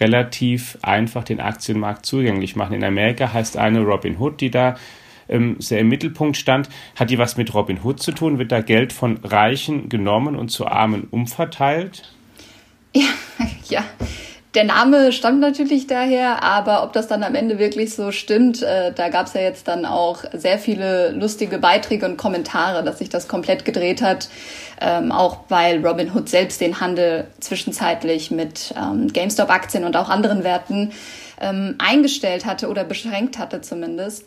relativ 0.00 0.78
einfach 0.80 1.24
den 1.24 1.40
Aktienmarkt 1.40 2.06
zugänglich 2.06 2.56
machen. 2.56 2.74
In 2.74 2.84
Amerika 2.84 3.32
heißt 3.32 3.58
eine 3.58 3.80
Robinhood, 3.80 4.40
die 4.40 4.50
da 4.50 4.76
ähm, 5.30 5.56
sehr 5.58 5.80
im 5.80 5.88
Mittelpunkt 5.88 6.36
stand. 6.36 6.68
Hat 6.96 7.10
die 7.10 7.18
was 7.18 7.36
mit 7.36 7.54
Robinhood 7.54 8.02
zu 8.02 8.12
tun? 8.12 8.38
Wird 8.38 8.52
da 8.52 8.60
Geld 8.60 8.92
von 8.92 9.18
Reichen 9.24 9.88
genommen 9.88 10.36
und 10.36 10.50
zu 10.50 10.66
Armen 10.66 11.08
umverteilt? 11.10 12.12
Ja, 12.94 13.08
ja 13.68 13.84
der 14.54 14.64
Name 14.64 15.12
stammt 15.12 15.38
natürlich 15.38 15.86
daher, 15.86 16.42
aber 16.42 16.82
ob 16.82 16.92
das 16.92 17.06
dann 17.06 17.22
am 17.22 17.36
Ende 17.36 17.60
wirklich 17.60 17.94
so 17.94 18.10
stimmt, 18.10 18.62
äh, 18.62 18.92
da 18.92 19.08
gab 19.08 19.26
es 19.26 19.34
ja 19.34 19.42
jetzt 19.42 19.68
dann 19.68 19.86
auch 19.86 20.24
sehr 20.32 20.58
viele 20.58 21.12
lustige 21.12 21.58
Beiträge 21.58 22.04
und 22.04 22.16
Kommentare, 22.16 22.82
dass 22.82 22.98
sich 22.98 23.08
das 23.08 23.28
komplett 23.28 23.64
gedreht 23.64 24.02
hat. 24.02 24.28
Ähm, 24.80 25.12
auch 25.12 25.40
weil 25.48 25.86
Robin 25.86 26.10
Hood 26.12 26.28
selbst 26.28 26.60
den 26.60 26.80
Handel 26.80 27.28
zwischenzeitlich 27.38 28.30
mit 28.30 28.74
ähm, 28.76 29.12
GameStop-Aktien 29.12 29.84
und 29.84 29.96
auch 29.96 30.08
anderen 30.08 30.42
Werten 30.42 30.92
ähm, 31.40 31.76
eingestellt 31.78 32.44
hatte 32.44 32.68
oder 32.68 32.82
beschränkt 32.82 33.38
hatte 33.38 33.60
zumindest. 33.60 34.24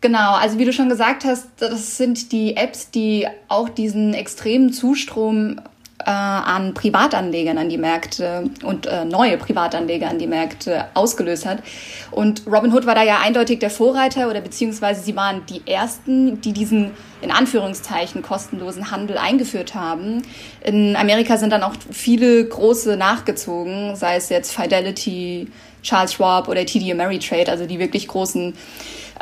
Genau, 0.00 0.34
also 0.34 0.58
wie 0.58 0.64
du 0.64 0.72
schon 0.72 0.88
gesagt 0.88 1.24
hast, 1.24 1.48
das 1.58 1.96
sind 1.96 2.30
die 2.30 2.56
Apps, 2.56 2.90
die 2.90 3.26
auch 3.48 3.68
diesen 3.68 4.14
extremen 4.14 4.72
Zustrom 4.72 5.58
äh, 6.06 6.10
an 6.10 6.74
Privatanlegern 6.74 7.58
an 7.58 7.68
die 7.68 7.78
Märkte 7.78 8.50
und 8.62 8.86
äh, 8.86 9.04
neue 9.04 9.38
Privatanleger 9.38 10.08
an 10.08 10.18
die 10.18 10.26
Märkte 10.26 10.86
ausgelöst 10.94 11.46
hat. 11.46 11.62
Und 12.10 12.42
Robinhood 12.46 12.86
war 12.86 12.94
da 12.94 13.02
ja 13.02 13.18
eindeutig 13.20 13.58
der 13.58 13.70
Vorreiter 13.70 14.30
oder 14.30 14.40
beziehungsweise 14.40 15.02
sie 15.02 15.16
waren 15.16 15.44
die 15.46 15.62
ersten, 15.66 16.40
die 16.40 16.52
diesen 16.52 16.92
in 17.22 17.32
Anführungszeichen 17.32 18.22
kostenlosen 18.22 18.90
Handel 18.90 19.18
eingeführt 19.18 19.74
haben. 19.74 20.22
In 20.62 20.94
Amerika 20.94 21.38
sind 21.38 21.50
dann 21.50 21.62
auch 21.62 21.74
viele 21.90 22.44
große 22.44 22.96
nachgezogen, 22.96 23.96
sei 23.96 24.16
es 24.16 24.28
jetzt 24.28 24.54
Fidelity, 24.54 25.48
Charles 25.82 26.12
Schwab 26.12 26.48
oder 26.48 26.64
TD 26.66 26.92
Ameritrade, 26.92 27.50
also 27.50 27.66
die 27.66 27.78
wirklich 27.78 28.06
großen 28.06 28.54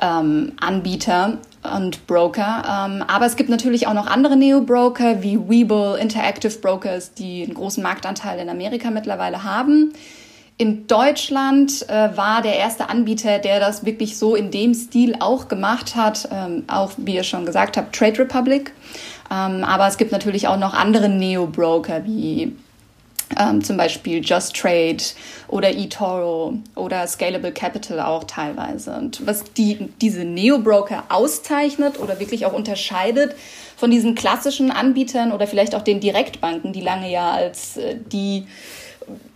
ähm, 0.01 0.53
Anbieter 0.61 1.39
und 1.63 2.07
Broker. 2.07 2.87
Ähm, 2.87 3.05
aber 3.07 3.27
es 3.27 3.37
gibt 3.37 3.51
natürlich 3.51 3.87
auch 3.87 3.95
noch 3.95 4.07
andere 4.07 4.37
Neo-Broker 4.37 5.23
wie 5.23 5.39
Webull, 5.39 5.99
Interactive 5.99 6.59
Brokers, 6.59 7.15
die 7.15 7.45
einen 7.45 7.55
großen 7.55 7.83
Marktanteil 7.83 8.39
in 8.39 8.49
Amerika 8.49 8.91
mittlerweile 8.91 9.45
haben. 9.45 9.93
In 10.57 10.87
Deutschland 10.87 11.89
äh, 11.89 12.17
war 12.17 12.41
der 12.41 12.57
erste 12.57 12.89
Anbieter, 12.89 13.41
der 13.41 13.59
das 13.59 13.85
wirklich 13.85 14.17
so 14.17 14.37
in 14.37 14.53
dem 14.53 14.73
Stil 14.73 15.17
auch 15.19 15.49
gemacht 15.49 15.97
hat, 15.97 16.29
ähm, 16.31 16.65
auch 16.69 16.93
wie 16.97 17.17
ihr 17.17 17.25
schon 17.25 17.45
gesagt 17.45 17.77
habt, 17.77 17.97
Trade 17.97 18.21
Republic. 18.21 18.73
Ähm, 19.33 19.65
aber 19.65 19.89
es 19.89 19.97
gibt 19.97 20.13
natürlich 20.13 20.47
auch 20.47 20.59
noch 20.59 20.75
andere 20.75 21.09
Neo-Broker 21.09 22.05
wie 22.05 22.55
ähm, 23.39 23.63
zum 23.63 23.77
Beispiel 23.77 24.25
Just 24.25 24.57
Trade 24.57 25.03
oder 25.49 25.71
eToro 25.71 26.55
oder 26.75 27.07
Scalable 27.07 27.53
Capital 27.53 28.01
auch 28.01 28.25
teilweise. 28.25 28.95
Und 28.95 29.27
was 29.27 29.45
die, 29.53 29.89
diese 30.01 30.25
Neo-Broker 30.25 31.05
auszeichnet 31.09 32.01
oder 32.01 32.21
wirklich 32.21 32.47
auch 32.47 32.53
unterscheidet 32.53 33.35
von 33.77 33.91
diesen 33.91 34.15
klassischen 34.15 34.71
Anbietern 34.71 35.33
oder 35.33 35.47
vielleicht 35.47 35.75
auch 35.75 35.83
den 35.83 36.01
Direktbanken, 36.01 36.73
die 36.73 36.81
lange 36.81 37.11
ja 37.11 37.31
als 37.31 37.77
äh, 37.77 37.97
die 38.13 38.47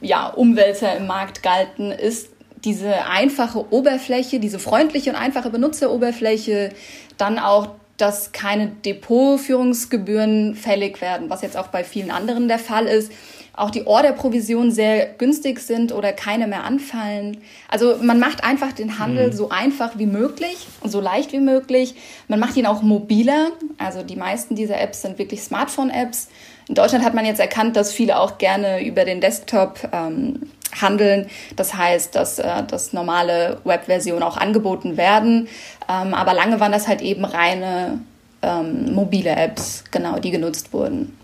ja, 0.00 0.28
Umwälzer 0.28 0.97
im 0.97 1.07
Markt 1.07 1.43
galten, 1.43 1.90
ist 1.90 2.31
diese 2.64 3.07
einfache 3.07 3.73
Oberfläche, 3.73 4.40
diese 4.40 4.59
freundliche 4.59 5.11
und 5.11 5.17
einfache 5.17 5.50
Benutzeroberfläche, 5.50 6.71
dann 7.17 7.38
auch 7.38 7.69
dass 7.99 8.31
keine 8.31 8.69
Depotführungsgebühren 8.69 10.55
fällig 10.55 11.00
werden, 11.00 11.28
was 11.31 11.43
jetzt 11.43 11.57
auch 11.57 11.67
bei 11.67 11.83
vielen 11.83 12.11
anderen 12.11 12.49
der 12.49 12.61
Fall 12.61 12.87
ist 12.87 13.12
auch 13.59 13.71
die 13.71 13.87
Orderprovisionen 13.87 14.71
sehr 14.71 15.07
günstig 15.07 15.61
sind 15.61 15.93
oder 15.93 16.12
keine 16.12 16.47
mehr 16.47 16.65
anfallen. 16.65 17.38
Also 17.69 17.97
man 18.00 18.21
macht 18.21 18.45
einfach 18.45 18.73
den 18.73 18.99
Handel 18.99 19.29
mhm. 19.29 19.33
so 19.33 19.50
einfach 19.50 19.99
wie 19.99 20.07
möglich 20.07 20.67
und 20.81 20.91
so 20.91 21.00
leicht 21.00 21.33
wie 21.33 21.41
möglich. 21.41 21.95
Man 22.29 22.38
macht 22.41 22.57
ihn 22.57 22.67
auch 22.67 22.83
mobiler. 22.83 23.49
Also 23.77 24.03
die 24.03 24.17
meisten 24.17 24.55
dieser 24.55 24.81
Apps 24.81 25.03
sind 25.03 25.19
wirklich 25.19 25.43
Smartphone-Apps. 25.43 26.29
In 26.69 26.75
Deutschland 26.75 27.05
hat 27.05 27.15
man 27.15 27.25
jetzt 27.25 27.41
erkannt, 27.41 27.77
dass 27.77 27.93
viele 27.93 28.19
auch 28.19 28.38
gerne 28.38 28.85
über 28.85 29.05
den 29.05 29.21
Desktop 29.21 29.88
ähm, 29.93 30.50
handeln. 30.81 31.29
Das 31.57 31.75
heißt, 31.75 32.15
dass, 32.15 32.38
äh, 32.38 32.62
dass 32.65 32.93
normale 32.93 33.59
Webversionen 33.65 34.23
auch 34.23 34.37
angeboten 34.37 34.97
werden. 34.97 35.49
Ähm, 35.88 36.15
aber 36.15 36.35
lange 36.35 36.61
waren 36.61 36.73
das 36.73 36.87
halt 36.87 37.00
eben 37.00 37.25
reine 37.25 38.00
ähm, 38.43 38.95
mobile 38.95 39.31
Apps, 39.31 39.85
genau, 39.91 40.19
die 40.19 40.31
genutzt 40.31 40.73
wurden. 40.73 41.17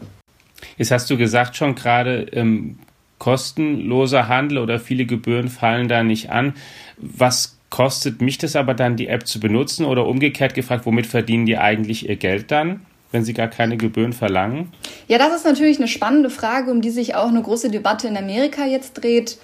Jetzt 0.77 0.91
hast 0.91 1.09
du 1.11 1.17
gesagt 1.17 1.57
schon 1.57 1.75
gerade, 1.75 2.27
ähm, 2.33 2.79
kostenloser 3.19 4.29
Handel 4.29 4.59
oder 4.59 4.79
viele 4.79 5.07
Gebühren 5.07 5.49
fallen 5.49 5.89
da 5.89 6.03
nicht 6.03 6.31
an. 6.31 6.55
Was 6.99 7.59
kostet 7.71 8.21
mich 8.21 8.39
das 8.39 8.57
aber 8.57 8.75
dann, 8.75 8.97
die 8.97 9.09
App 9.09 9.27
zu 9.27 9.41
benutzen? 9.41 9.85
Oder 9.85 10.07
umgekehrt 10.07 10.55
gefragt, 10.55 10.87
womit 10.87 11.07
verdienen 11.07 11.47
die 11.47 11.59
eigentlich 11.59 12.09
ihr 12.09 12.17
Geld 12.17 12.51
dann? 12.51 12.81
wenn 13.15 13.25
sie 13.25 13.33
gar 13.33 13.47
keine 13.47 13.77
Gebühren 13.77 14.13
verlangen? 14.13 14.73
Ja, 15.07 15.19
das 15.19 15.33
ist 15.37 15.45
natürlich 15.45 15.79
eine 15.79 15.87
spannende 15.87 16.31
Frage, 16.31 16.73
um 16.73 16.83
die 16.83 16.91
sich 16.91 17.15
auch 17.15 17.29
eine 17.29 17.41
große 17.41 17.71
Debatte 17.71 18.09
in 18.09 18.17
Amerika 18.17 18.67
jetzt 18.67 18.95
dreht. 18.95 19.39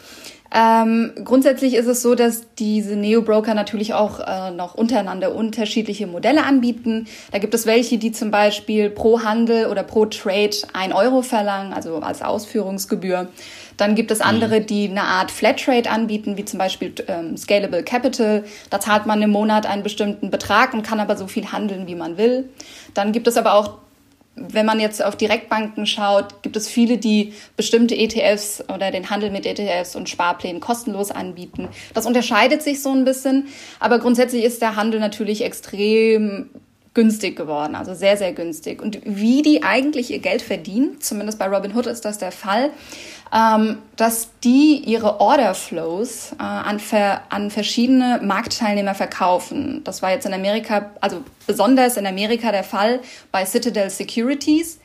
Ähm, 0.52 1.12
grundsätzlich 1.24 1.74
ist 1.74 1.86
es 1.86 2.02
so, 2.02 2.14
dass 2.14 2.42
diese 2.58 2.96
Neo-Broker 2.96 3.54
natürlich 3.54 3.94
auch 3.94 4.18
äh, 4.20 4.50
noch 4.50 4.74
untereinander 4.74 5.34
unterschiedliche 5.34 6.06
Modelle 6.08 6.44
anbieten. 6.44 7.06
Da 7.30 7.38
gibt 7.38 7.54
es 7.54 7.66
welche, 7.66 7.98
die 7.98 8.10
zum 8.10 8.30
Beispiel 8.30 8.90
pro 8.90 9.22
Handel 9.22 9.66
oder 9.66 9.84
pro 9.84 10.06
Trade 10.06 10.56
ein 10.72 10.92
Euro 10.92 11.22
verlangen, 11.22 11.72
also 11.72 11.98
als 11.98 12.22
Ausführungsgebühr. 12.22 13.28
Dann 13.76 13.94
gibt 13.94 14.10
es 14.10 14.20
andere, 14.20 14.60
mhm. 14.60 14.66
die 14.66 14.88
eine 14.88 15.04
Art 15.04 15.30
Flatrate 15.30 15.88
anbieten, 15.88 16.36
wie 16.36 16.44
zum 16.44 16.58
Beispiel 16.58 16.92
ähm, 17.06 17.36
Scalable 17.36 17.82
Capital. 17.82 18.44
Da 18.70 18.80
zahlt 18.80 19.06
man 19.06 19.22
im 19.22 19.30
Monat 19.30 19.66
einen 19.66 19.82
bestimmten 19.82 20.30
Betrag 20.30 20.74
und 20.74 20.82
kann 20.82 21.00
aber 21.00 21.16
so 21.16 21.28
viel 21.28 21.52
handeln, 21.52 21.86
wie 21.86 21.94
man 21.94 22.18
will. 22.18 22.50
Dann 22.92 23.12
gibt 23.12 23.26
es 23.26 23.36
aber 23.36 23.54
auch 23.54 23.78
wenn 24.36 24.64
man 24.64 24.80
jetzt 24.80 25.04
auf 25.04 25.16
Direktbanken 25.16 25.86
schaut, 25.86 26.42
gibt 26.42 26.56
es 26.56 26.68
viele, 26.68 26.98
die 26.98 27.34
bestimmte 27.56 27.96
ETFs 27.96 28.62
oder 28.72 28.90
den 28.90 29.10
Handel 29.10 29.30
mit 29.30 29.44
ETFs 29.44 29.96
und 29.96 30.08
Sparplänen 30.08 30.60
kostenlos 30.60 31.10
anbieten. 31.10 31.68
Das 31.94 32.06
unterscheidet 32.06 32.62
sich 32.62 32.82
so 32.82 32.90
ein 32.92 33.04
bisschen, 33.04 33.48
aber 33.80 33.98
grundsätzlich 33.98 34.44
ist 34.44 34.62
der 34.62 34.76
Handel 34.76 35.00
natürlich 35.00 35.44
extrem 35.44 36.50
günstig 36.92 37.36
geworden, 37.36 37.76
also 37.76 37.94
sehr, 37.94 38.16
sehr 38.16 38.32
günstig. 38.32 38.82
Und 38.82 39.00
wie 39.04 39.42
die 39.42 39.62
eigentlich 39.62 40.10
ihr 40.10 40.18
Geld 40.18 40.42
verdienen, 40.42 41.00
zumindest 41.00 41.38
bei 41.38 41.46
Robinhood 41.46 41.86
ist 41.86 42.04
das 42.04 42.18
der 42.18 42.32
Fall, 42.32 42.70
ähm, 43.32 43.78
dass 43.96 44.30
die 44.42 44.82
ihre 44.84 45.20
Order-Flows 45.20 46.32
äh, 46.32 46.42
an, 46.42 46.80
ver 46.80 47.22
an 47.28 47.50
verschiedene 47.50 48.20
Marktteilnehmer 48.22 48.96
verkaufen. 48.96 49.82
Das 49.84 50.02
war 50.02 50.10
jetzt 50.10 50.26
in 50.26 50.34
Amerika, 50.34 50.90
also 51.00 51.22
besonders 51.46 51.96
in 51.96 52.06
Amerika 52.06 52.50
der 52.50 52.64
Fall 52.64 53.00
bei 53.30 53.44
Citadel 53.44 53.88
Securities. 53.88 54.80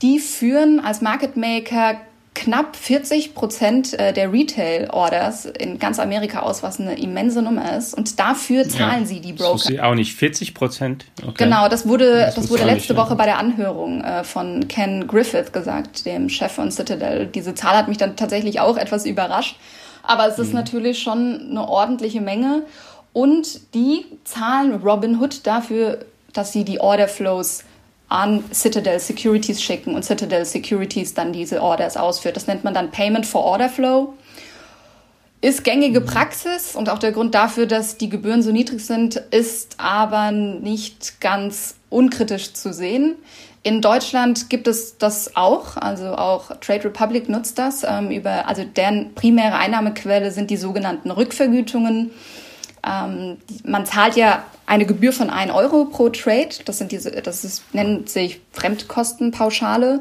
Die 0.00 0.20
führen 0.20 0.80
als 0.80 1.02
Market 1.02 1.36
Maker 1.36 2.00
knapp 2.38 2.76
40 2.76 3.34
Prozent 3.34 3.98
äh, 3.98 4.12
der 4.12 4.32
Retail-Orders 4.32 5.46
in 5.46 5.80
ganz 5.80 5.98
Amerika 5.98 6.40
aus, 6.40 6.62
was 6.62 6.78
eine 6.78 6.96
immense 6.96 7.42
Nummer 7.42 7.76
ist. 7.76 7.94
Und 7.94 8.20
dafür 8.20 8.68
zahlen 8.68 9.00
ja, 9.00 9.06
sie 9.06 9.20
die 9.20 9.32
Broker. 9.32 9.72
Das 9.72 9.80
auch 9.80 9.94
nicht 9.94 10.14
40 10.14 10.54
Prozent. 10.54 11.06
Okay. 11.20 11.44
Genau, 11.44 11.68
das 11.68 11.88
wurde, 11.88 12.20
das, 12.20 12.36
das 12.36 12.48
wurde 12.48 12.64
letzte 12.64 12.96
Woche 12.96 13.16
bei 13.16 13.24
der 13.24 13.38
Anhörung 13.38 14.04
äh, 14.04 14.22
von 14.22 14.68
Ken 14.68 15.08
Griffith 15.08 15.52
gesagt, 15.52 16.06
dem 16.06 16.28
Chef 16.28 16.52
von 16.52 16.70
Citadel. 16.70 17.26
Diese 17.26 17.56
Zahl 17.56 17.76
hat 17.76 17.88
mich 17.88 17.98
dann 17.98 18.14
tatsächlich 18.14 18.60
auch 18.60 18.76
etwas 18.76 19.04
überrascht. 19.04 19.56
Aber 20.04 20.28
es 20.28 20.38
ist 20.38 20.48
mhm. 20.48 20.54
natürlich 20.54 21.00
schon 21.00 21.48
eine 21.50 21.68
ordentliche 21.68 22.20
Menge. 22.20 22.62
Und 23.12 23.74
die 23.74 24.06
zahlen 24.22 24.76
Robinhood 24.76 25.44
dafür, 25.44 25.98
dass 26.32 26.52
sie 26.52 26.64
die 26.64 26.78
Order 26.78 27.08
Flows 27.08 27.64
an 28.08 28.44
Citadel 28.52 28.98
Securities 28.98 29.62
schicken 29.62 29.94
und 29.94 30.04
Citadel 30.04 30.44
Securities 30.44 31.14
dann 31.14 31.32
diese 31.32 31.62
Orders 31.62 31.96
ausführt. 31.96 32.36
Das 32.36 32.46
nennt 32.46 32.64
man 32.64 32.74
dann 32.74 32.90
Payment 32.90 33.26
for 33.26 33.44
Order 33.44 33.68
Flow. 33.68 34.14
Ist 35.40 35.62
gängige 35.62 36.00
Praxis 36.00 36.74
und 36.74 36.88
auch 36.88 36.98
der 36.98 37.12
Grund 37.12 37.34
dafür, 37.34 37.66
dass 37.66 37.96
die 37.96 38.08
Gebühren 38.08 38.42
so 38.42 38.50
niedrig 38.50 38.84
sind, 38.84 39.16
ist 39.30 39.76
aber 39.78 40.32
nicht 40.32 41.20
ganz 41.20 41.76
unkritisch 41.90 42.54
zu 42.54 42.72
sehen. 42.72 43.14
In 43.62 43.80
Deutschland 43.80 44.50
gibt 44.50 44.66
es 44.66 44.98
das 44.98 45.36
auch, 45.36 45.76
also 45.76 46.14
auch 46.14 46.56
Trade 46.60 46.86
Republic 46.86 47.28
nutzt 47.28 47.58
das 47.58 47.84
ähm, 47.84 48.10
über, 48.10 48.48
also 48.48 48.64
deren 48.64 49.14
primäre 49.14 49.56
Einnahmequelle 49.56 50.30
sind 50.30 50.50
die 50.50 50.56
sogenannten 50.56 51.10
Rückvergütungen. 51.10 52.10
Ähm, 52.86 53.38
man 53.64 53.86
zahlt 53.86 54.16
ja 54.16 54.44
eine 54.66 54.86
Gebühr 54.86 55.12
von 55.12 55.30
1 55.30 55.52
Euro 55.52 55.86
pro 55.86 56.08
Trade. 56.10 56.50
Das 56.64 56.78
sind 56.78 56.92
diese, 56.92 57.10
das 57.10 57.44
ist, 57.44 57.74
nennt 57.74 58.08
sich 58.08 58.40
Fremdkostenpauschale. 58.52 60.00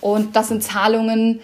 Und 0.00 0.36
das 0.36 0.48
sind 0.48 0.62
Zahlungen 0.62 1.40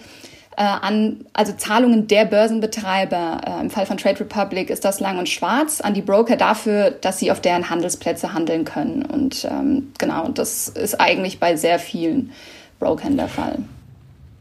äh, 0.57 0.63
an, 0.63 1.25
also 1.33 1.53
Zahlungen 1.53 2.07
der 2.07 2.25
Börsenbetreiber. 2.25 3.41
Äh, 3.45 3.61
Im 3.61 3.69
Fall 3.69 3.85
von 3.85 3.97
Trade 3.97 4.19
Republic 4.21 4.69
ist 4.69 4.85
das 4.85 4.99
lang 4.99 5.19
und 5.19 5.29
schwarz 5.29 5.81
an 5.81 5.93
die 5.93 6.01
Broker 6.01 6.37
dafür, 6.37 6.91
dass 6.91 7.19
sie 7.19 7.31
auf 7.31 7.41
deren 7.41 7.69
Handelsplätze 7.69 8.33
handeln 8.33 8.65
können. 8.65 9.03
Und 9.03 9.45
ähm, 9.45 9.91
genau, 9.97 10.29
das 10.29 10.67
ist 10.69 10.99
eigentlich 10.99 11.39
bei 11.39 11.55
sehr 11.55 11.79
vielen 11.79 12.31
Brokern 12.79 13.17
der 13.17 13.27
Fall. 13.27 13.59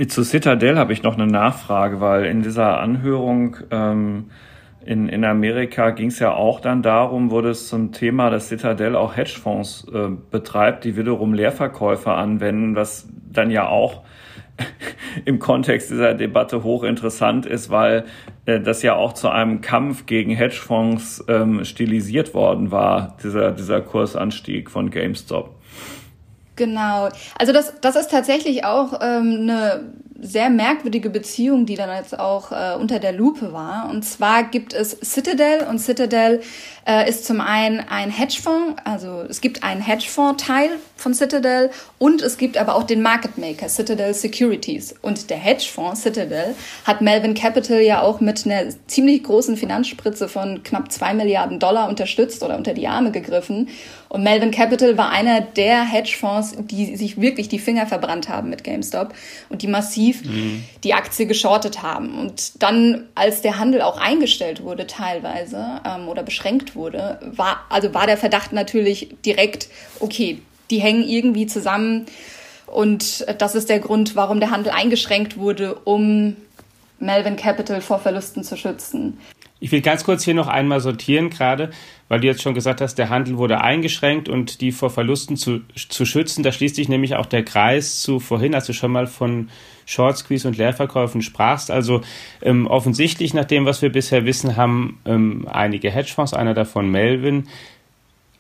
Zu 0.09 0.25
Citadel 0.25 0.77
habe 0.77 0.93
ich 0.93 1.03
noch 1.03 1.15
eine 1.15 1.27
Nachfrage, 1.27 2.01
weil 2.01 2.25
in 2.25 2.43
dieser 2.43 2.81
Anhörung 2.81 3.57
ähm, 3.71 4.31
in, 4.87 5.09
in 5.09 5.25
Amerika 5.25 5.91
ging 5.91 6.09
es 6.09 6.19
ja 6.19 6.33
auch 6.35 6.61
dann 6.61 6.83
darum, 6.83 7.31
wurde 7.31 7.51
es 7.51 7.69
zum 7.69 7.93
Thema, 7.93 8.31
dass 8.31 8.49
Citadel 8.49 8.97
auch 8.97 9.17
Hedgefonds 9.17 9.87
äh, 9.93 10.09
betreibt, 10.31 10.85
die 10.85 10.97
wiederum 10.97 11.35
Leerverkäufe 11.35 12.13
anwenden, 12.13 12.77
was 12.77 13.09
dann 13.33 13.51
ja 13.51 13.69
auch 13.69 14.03
im 15.25 15.39
Kontext 15.39 15.91
dieser 15.91 16.15
Debatte 16.15 16.63
hochinteressant 16.63 17.47
ist, 17.47 17.71
weil 17.71 18.05
äh, 18.47 18.61
das 18.61 18.83
ja 18.83 18.95
auch 18.95 19.15
zu 19.15 19.29
einem 19.29 19.61
Kampf 19.61 20.07
gegen 20.07 20.31
Hedgefonds 20.31 21.25
ähm, 21.29 21.65
stilisiert 21.65 22.35
worden 22.35 22.71
war, 22.71 23.17
dieser, 23.23 23.53
dieser 23.53 23.81
Kursanstieg 23.81 24.71
von 24.71 24.91
GameStop. 24.91 25.55
Genau. 26.57 27.09
Also 27.39 27.53
das, 27.53 27.81
das 27.81 27.97
ist 27.97 28.11
tatsächlich 28.11 28.65
auch 28.65 29.01
ähm, 29.03 29.39
eine 29.43 29.93
sehr 30.25 30.49
merkwürdige 30.49 31.11
Beziehung, 31.11 31.67
die 31.67 31.75
dann 31.75 31.95
jetzt 31.95 32.19
auch 32.19 32.51
äh, 32.51 32.77
unter 32.81 32.99
der 32.99 33.13
Lupe 33.13 33.53
war. 33.53 33.91
Und 33.91 34.05
zwar 34.05 34.45
gibt 34.45 34.73
es 34.73 34.97
Citadel 35.03 35.67
und 35.69 35.79
Citadel 35.79 36.41
äh, 36.87 37.09
ist 37.09 37.27
zum 37.27 37.41
einen 37.41 37.81
ein 37.81 38.11
Hedgefonds, 38.11 38.81
also 38.85 39.23
es 39.29 39.41
gibt 39.41 39.63
einen 39.63 39.81
Hedgefonds-Teil 39.81 40.71
von 40.97 41.15
Citadel 41.15 41.71
und 41.99 42.23
es 42.23 42.39
gibt 42.39 42.57
aber 42.57 42.75
auch 42.75 42.85
den 42.85 43.03
Market 43.03 43.39
Maker, 43.39 43.69
Citadel 43.69 44.15
Securities. 44.15 44.95
Und 45.03 45.31
der 45.31 45.39
Hedgefonds 45.39 46.03
Citadel 46.03 46.55
hat 46.85 47.01
Melvin 47.01 47.35
Capital 47.35 47.81
ja 47.81 48.03
auch 48.03 48.21
mit 48.21 48.47
einer 48.47 48.71
ziemlich 48.87 49.23
großen 49.25 49.57
Finanzspritze 49.57 50.29
von 50.29 50.63
knapp 50.63 50.91
zwei 50.91 51.15
Milliarden 51.15 51.59
Dollar 51.59 51.89
unterstützt 51.89 52.43
oder 52.43 52.57
unter 52.57 52.75
die 52.75 52.89
Arme 52.89 53.13
gegriffen. 53.13 53.69
Und 54.09 54.23
Melvin 54.23 54.53
Capital 54.53 54.97
war 54.97 55.11
einer 55.11 55.41
der 55.41 55.83
Hedgefonds, 55.85 56.55
die 56.59 56.97
sich 56.97 57.21
wirklich 57.21 57.49
die 57.49 57.59
Finger 57.59 57.87
verbrannt 57.87 58.29
haben 58.29 58.49
mit 58.49 58.63
GameStop 58.63 59.13
und 59.49 59.63
die 59.63 59.67
massiv 59.67 60.14
mhm. 60.23 60.65
die 60.83 60.95
Aktie 60.95 61.27
geschortet 61.27 61.83
haben. 61.83 62.19
Und 62.19 62.63
dann, 62.63 63.05
als 63.15 63.43
der 63.43 63.59
Handel 63.59 63.83
auch 63.83 63.99
eingestellt 63.99 64.63
wurde 64.63 64.87
teilweise 64.87 65.81
ähm, 65.85 66.09
oder 66.09 66.23
beschränkt 66.23 66.75
wurde, 66.77 67.19
war, 67.23 67.65
also 67.69 67.95
war 67.95 68.07
der 68.07 68.17
Verdacht 68.17 68.53
natürlich 68.53 69.17
direkt, 69.25 69.69
okay, 70.01 70.41
die 70.71 70.79
hängen 70.79 71.09
irgendwie 71.09 71.47
zusammen. 71.47 72.07
Und 72.67 73.27
das 73.39 73.55
ist 73.55 73.69
der 73.69 73.79
Grund, 73.79 74.17
warum 74.17 74.41
der 74.41 74.51
Handel 74.51 74.73
eingeschränkt 74.73 75.37
wurde, 75.37 75.75
um 75.85 76.37
Melvin 76.99 77.37
Capital 77.37 77.81
vor 77.81 77.99
Verlusten 77.99 78.43
zu 78.43 78.57
schützen. 78.57 79.19
Ich 79.61 79.73
will 79.73 79.81
ganz 79.81 80.05
kurz 80.05 80.25
hier 80.25 80.35
noch 80.35 80.49
einmal 80.49 80.81
sortieren, 80.81 81.31
gerade 81.31 81.71
weil 82.09 82.21
du 82.21 82.27
jetzt 82.27 82.43
schon 82.43 82.55
gesagt 82.55 82.81
hast, 82.81 82.97
der 82.97 83.09
Handel 83.09 83.39
wurde 83.39 83.61
eingeschränkt 83.61 84.29
und 84.29 84.61
die 84.61 84.73
vor 84.73 84.91
Verlusten 84.91 85.37
zu, 85.37 85.61
zu 85.75 86.05
schützen. 86.05 86.43
Da 86.43 86.53
schließt 86.53 86.77
sich 86.77 86.89
nämlich 86.89 87.15
auch 87.15 87.27
der 87.27 87.45
Kreis 87.45 88.01
zu 88.01 88.21
vorhin, 88.21 88.55
als 88.55 88.67
du 88.67 88.73
schon 88.73 88.93
mal 88.93 89.07
von 89.07 89.49
Short 89.87 90.17
Squeeze 90.17 90.47
und 90.47 90.57
Leerverkäufen 90.57 91.23
sprachst. 91.23 91.71
Also 91.71 92.01
ähm, 92.43 92.67
offensichtlich, 92.67 93.35
nach 93.35 93.45
dem, 93.45 93.67
was 93.67 93.83
wir 93.83 93.91
bisher 93.91 94.25
wissen, 94.25 94.57
haben 94.57 95.01
ähm, 95.05 95.47
einige 95.51 95.91
Hedgefonds, 95.91 96.35
einer 96.35 96.55
davon 96.55 96.91
Melvin, 96.91 97.49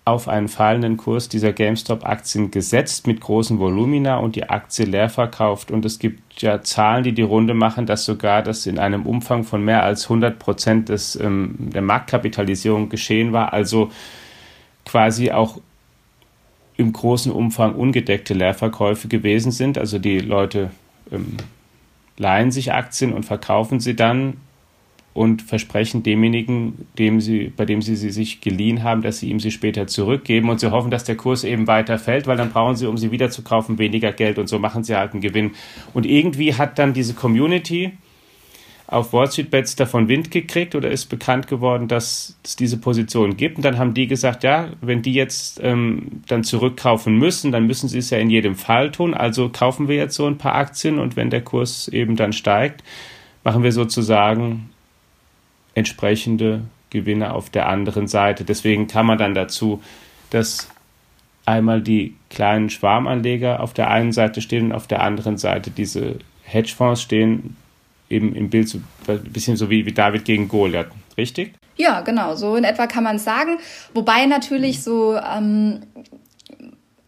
auf 0.06 0.28
einen 0.28 0.48
fallenden 0.48 0.98
Kurs 0.98 1.30
dieser 1.30 1.52
GameStop-Aktien 1.54 2.50
gesetzt 2.50 3.06
mit 3.06 3.20
großen 3.22 3.58
Volumina 3.58 4.18
und 4.18 4.36
die 4.36 4.50
Aktie 4.50 4.84
leer 4.84 5.08
verkauft. 5.08 5.70
Und 5.70 5.84
es 5.86 5.98
gibt 5.98 6.42
ja 6.42 6.60
Zahlen, 6.60 7.04
die 7.04 7.12
die 7.12 7.22
Runde 7.22 7.54
machen, 7.54 7.86
dass 7.86 8.04
sogar 8.04 8.42
das 8.42 8.66
in 8.66 8.78
einem 8.78 9.06
Umfang 9.06 9.44
von 9.44 9.64
mehr 9.64 9.82
als 9.82 10.04
100 10.04 10.38
Prozent 10.38 10.90
ähm, 11.20 11.54
der 11.58 11.80
Marktkapitalisierung 11.80 12.90
geschehen 12.90 13.32
war. 13.32 13.54
Also 13.54 13.90
quasi 14.84 15.30
auch 15.30 15.58
im 16.76 16.92
großen 16.92 17.32
Umfang 17.32 17.74
ungedeckte 17.74 18.34
Leerverkäufe 18.34 19.08
gewesen 19.08 19.52
sind. 19.52 19.78
Also 19.78 19.98
die 19.98 20.18
Leute 20.18 20.70
ähm, 21.10 21.36
leihen 22.16 22.50
sich 22.50 22.72
Aktien 22.72 23.12
und 23.12 23.24
verkaufen 23.24 23.80
sie 23.80 23.96
dann 23.96 24.38
und 25.14 25.42
versprechen 25.42 26.02
demjenigen, 26.02 26.86
dem 26.98 27.20
sie, 27.20 27.52
bei 27.56 27.64
dem 27.64 27.82
sie 27.82 27.94
sie 27.94 28.10
sich 28.10 28.40
geliehen 28.40 28.82
haben, 28.82 29.02
dass 29.02 29.20
sie 29.20 29.30
ihm 29.30 29.38
sie 29.38 29.52
später 29.52 29.86
zurückgeben 29.86 30.50
und 30.50 30.58
sie 30.58 30.72
hoffen, 30.72 30.90
dass 30.90 31.04
der 31.04 31.16
Kurs 31.16 31.44
eben 31.44 31.68
weiter 31.68 31.98
fällt, 31.98 32.26
weil 32.26 32.36
dann 32.36 32.50
brauchen 32.50 32.74
sie, 32.74 32.88
um 32.88 32.98
sie 32.98 33.12
wieder 33.12 33.30
zu 33.30 33.42
kaufen, 33.42 33.78
weniger 33.78 34.12
Geld 34.12 34.38
und 34.38 34.48
so 34.48 34.58
machen 34.58 34.82
sie 34.82 34.96
halt 34.96 35.12
einen 35.12 35.20
Gewinn. 35.20 35.52
Und 35.94 36.04
irgendwie 36.04 36.54
hat 36.54 36.80
dann 36.80 36.94
diese 36.94 37.14
Community 37.14 37.92
auf 38.86 39.12
Wall 39.12 39.30
Street 39.30 39.50
Bets 39.50 39.76
davon 39.76 40.08
Wind 40.08 40.30
gekriegt 40.30 40.74
oder 40.74 40.90
ist 40.90 41.06
bekannt 41.06 41.46
geworden, 41.46 41.88
dass 41.88 42.36
es 42.44 42.56
diese 42.56 42.76
Position 42.76 43.36
gibt. 43.36 43.56
Und 43.56 43.64
dann 43.64 43.78
haben 43.78 43.94
die 43.94 44.06
gesagt, 44.06 44.44
ja, 44.44 44.68
wenn 44.82 45.00
die 45.00 45.14
jetzt 45.14 45.58
ähm, 45.62 46.22
dann 46.26 46.44
zurückkaufen 46.44 47.16
müssen, 47.16 47.50
dann 47.50 47.66
müssen 47.66 47.88
sie 47.88 47.98
es 47.98 48.10
ja 48.10 48.18
in 48.18 48.28
jedem 48.28 48.56
Fall 48.56 48.92
tun. 48.92 49.14
Also 49.14 49.48
kaufen 49.48 49.88
wir 49.88 49.96
jetzt 49.96 50.14
so 50.14 50.26
ein 50.26 50.38
paar 50.38 50.54
Aktien 50.54 50.98
und 50.98 51.16
wenn 51.16 51.30
der 51.30 51.40
Kurs 51.40 51.88
eben 51.88 52.16
dann 52.16 52.34
steigt, 52.34 52.84
machen 53.42 53.62
wir 53.62 53.72
sozusagen 53.72 54.70
entsprechende 55.74 56.62
Gewinne 56.90 57.32
auf 57.32 57.50
der 57.50 57.68
anderen 57.68 58.06
Seite. 58.06 58.44
Deswegen 58.44 58.86
kann 58.86 59.06
man 59.06 59.18
dann 59.18 59.34
dazu, 59.34 59.82
dass 60.30 60.68
einmal 61.46 61.80
die 61.80 62.14
kleinen 62.30 62.70
Schwarmanleger 62.70 63.60
auf 63.60 63.72
der 63.72 63.90
einen 63.90 64.12
Seite 64.12 64.40
stehen 64.40 64.66
und 64.66 64.72
auf 64.72 64.86
der 64.86 65.02
anderen 65.02 65.38
Seite 65.38 65.70
diese 65.70 66.18
Hedgefonds 66.44 67.02
stehen, 67.02 67.56
eben 68.14 68.34
im 68.34 68.50
Bild 68.50 68.68
so 68.68 68.78
ein 69.08 69.22
bisschen 69.24 69.56
so 69.56 69.68
wie, 69.70 69.84
wie 69.86 69.92
David 69.92 70.24
gegen 70.24 70.48
Goliath, 70.48 70.90
richtig? 71.16 71.54
Ja, 71.76 72.00
genau, 72.02 72.36
so 72.36 72.56
in 72.56 72.64
etwa 72.64 72.86
kann 72.86 73.04
man 73.04 73.16
es 73.16 73.24
sagen. 73.24 73.58
Wobei 73.92 74.26
natürlich 74.26 74.82
so 74.82 75.16
ähm, 75.16 75.80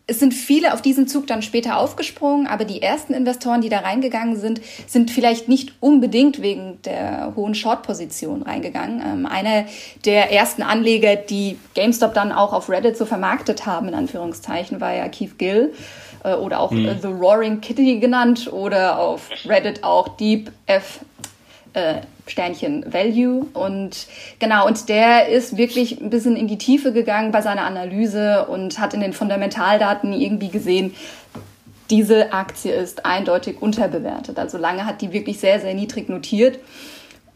es 0.09 0.21
sind 0.21 0.35
viele 0.35 0.73
auf 0.73 0.83
diesen 0.83 1.09
Zug 1.09 1.27
dann 1.27 1.43
später 1.43 1.79
aufgesprungen, 1.79 2.47
aber 2.47 2.65
die 2.65 2.81
ersten 2.81 3.13
Investoren, 3.13 3.61
die 3.61 3.69
da 3.69 3.81
reingegangen 3.81 4.37
sind, 4.37 4.61
sind 4.87 5.11
vielleicht 5.11 5.49
nicht 5.49 5.75
unbedingt 5.81 6.41
wegen 6.41 6.81
der 6.85 7.33
hohen 7.35 7.57
Short-Position 7.57 8.43
reingegangen. 8.43 9.03
Ähm, 9.05 9.27
einer 9.27 9.67
der 10.05 10.33
ersten 10.33 10.63
Anleger, 10.63 11.17
die 11.17 11.59
GameStop 11.75 12.15
dann 12.15 12.31
auch 12.31 12.53
auf 12.53 12.71
Reddit 12.71 12.97
so 12.97 13.05
vermarktet 13.05 13.67
haben, 13.67 13.89
in 13.89 13.95
Anführungszeichen, 13.95 14.81
war 14.81 14.95
ja 14.95 15.09
Keith 15.09 15.39
Gill 15.39 15.73
äh, 16.27 16.35
oder 16.35 16.61
auch 16.61 16.71
mhm. 16.71 16.91
The 17.01 17.09
Roaring 17.09 17.61
Kitty 17.61 17.99
genannt 18.01 18.53
oder 18.53 18.99
auf 18.99 19.31
Reddit 19.47 19.85
auch 19.85 20.09
Deep 20.17 20.51
F 20.67 21.01
äh, 21.73 22.01
Sternchen 22.27 22.93
Value. 22.93 23.47
Und 23.55 24.07
genau, 24.39 24.67
und 24.67 24.89
der 24.89 25.29
ist 25.29 25.57
wirklich 25.57 26.01
ein 26.01 26.11
bisschen 26.11 26.37
in 26.37 26.49
die 26.49 26.59
Tiefe 26.59 26.93
gegangen 26.93 27.31
bei 27.31 27.41
seiner 27.41 27.63
Analyse 27.63 28.47
und 28.47 28.81
hat 28.81 28.95
in 28.95 29.01
den 29.01 29.13
Fundamentaldaten 29.13 30.13
irgendwie 30.13 30.49
gesehen, 30.49 30.95
diese 31.89 32.33
Aktie 32.33 32.73
ist 32.73 33.07
eindeutig 33.07 33.63
unterbewertet. 33.63 34.41
Also 34.41 34.59
lange 34.59 34.87
hat 34.87 35.03
die 35.03 35.13
wirklich 35.13 35.39
sehr, 35.39 35.61
sehr 35.61 35.75
niedrig 35.75 36.09
notiert. 36.09 36.59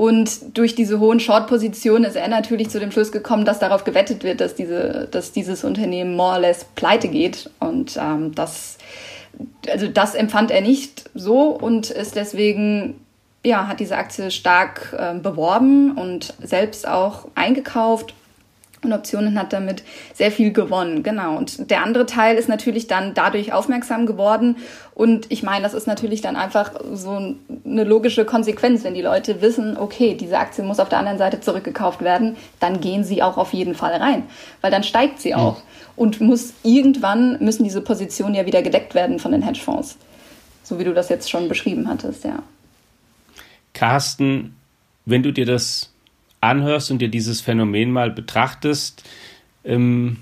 Und 0.00 0.56
durch 0.56 0.74
diese 0.74 0.98
hohen 0.98 1.20
Short-Positionen 1.20 2.04
ist 2.04 2.16
er 2.16 2.26
natürlich 2.28 2.70
zu 2.70 2.80
dem 2.80 2.90
Schluss 2.90 3.12
gekommen, 3.12 3.44
dass 3.44 3.58
darauf 3.58 3.84
gewettet 3.84 4.24
wird, 4.24 4.40
dass, 4.40 4.54
diese, 4.54 5.06
dass 5.10 5.32
dieses 5.32 5.62
Unternehmen 5.62 6.16
more 6.16 6.36
or 6.36 6.40
less 6.40 6.64
pleite 6.74 7.08
geht. 7.08 7.50
Und 7.60 7.98
ähm, 8.00 8.34
das, 8.34 8.78
also 9.68 9.88
das 9.88 10.14
empfand 10.14 10.52
er 10.52 10.62
nicht 10.62 11.10
so 11.12 11.48
und 11.48 11.90
ist 11.90 12.16
deswegen 12.16 12.98
ja, 13.44 13.68
hat 13.68 13.78
diese 13.78 13.98
Aktie 13.98 14.30
stark 14.30 14.96
äh, 14.98 15.18
beworben 15.18 15.92
und 15.98 16.32
selbst 16.42 16.88
auch 16.88 17.28
eingekauft 17.34 18.14
und 18.82 18.92
Optionen 18.92 19.38
hat 19.38 19.52
damit 19.52 19.82
sehr 20.14 20.30
viel 20.30 20.52
gewonnen. 20.52 21.02
Genau. 21.02 21.36
Und 21.36 21.70
der 21.70 21.82
andere 21.82 22.06
Teil 22.06 22.36
ist 22.36 22.48
natürlich 22.48 22.86
dann 22.86 23.14
dadurch 23.14 23.52
aufmerksam 23.52 24.06
geworden. 24.06 24.56
Und 24.94 25.30
ich 25.30 25.42
meine, 25.42 25.62
das 25.62 25.74
ist 25.74 25.86
natürlich 25.86 26.20
dann 26.20 26.36
einfach 26.36 26.72
so 26.94 27.34
eine 27.64 27.84
logische 27.84 28.24
Konsequenz, 28.24 28.84
wenn 28.84 28.94
die 28.94 29.02
Leute 29.02 29.42
wissen, 29.42 29.76
okay, 29.76 30.14
diese 30.14 30.38
Aktie 30.38 30.64
muss 30.64 30.80
auf 30.80 30.88
der 30.88 30.98
anderen 30.98 31.18
Seite 31.18 31.40
zurückgekauft 31.40 32.00
werden, 32.02 32.36
dann 32.58 32.80
gehen 32.80 33.04
sie 33.04 33.22
auch 33.22 33.36
auf 33.36 33.52
jeden 33.52 33.74
Fall 33.74 33.94
rein, 33.94 34.24
weil 34.60 34.70
dann 34.70 34.82
steigt 34.82 35.20
sie 35.20 35.34
auch. 35.34 35.62
Und 35.96 36.20
muss 36.20 36.54
irgendwann 36.62 37.36
müssen 37.40 37.64
diese 37.64 37.82
Positionen 37.82 38.34
ja 38.34 38.46
wieder 38.46 38.62
gedeckt 38.62 38.94
werden 38.94 39.18
von 39.18 39.32
den 39.32 39.42
Hedgefonds. 39.42 39.98
So 40.62 40.78
wie 40.78 40.84
du 40.84 40.94
das 40.94 41.08
jetzt 41.08 41.30
schon 41.30 41.48
beschrieben 41.48 41.88
hattest, 41.88 42.24
ja. 42.24 42.42
Carsten, 43.74 44.56
wenn 45.04 45.22
du 45.22 45.32
dir 45.32 45.46
das 45.46 45.89
anhörst 46.40 46.90
und 46.90 47.00
dir 47.00 47.08
dieses 47.08 47.40
Phänomen 47.40 47.90
mal 47.90 48.10
betrachtest 48.10 49.08
ähm, 49.64 50.16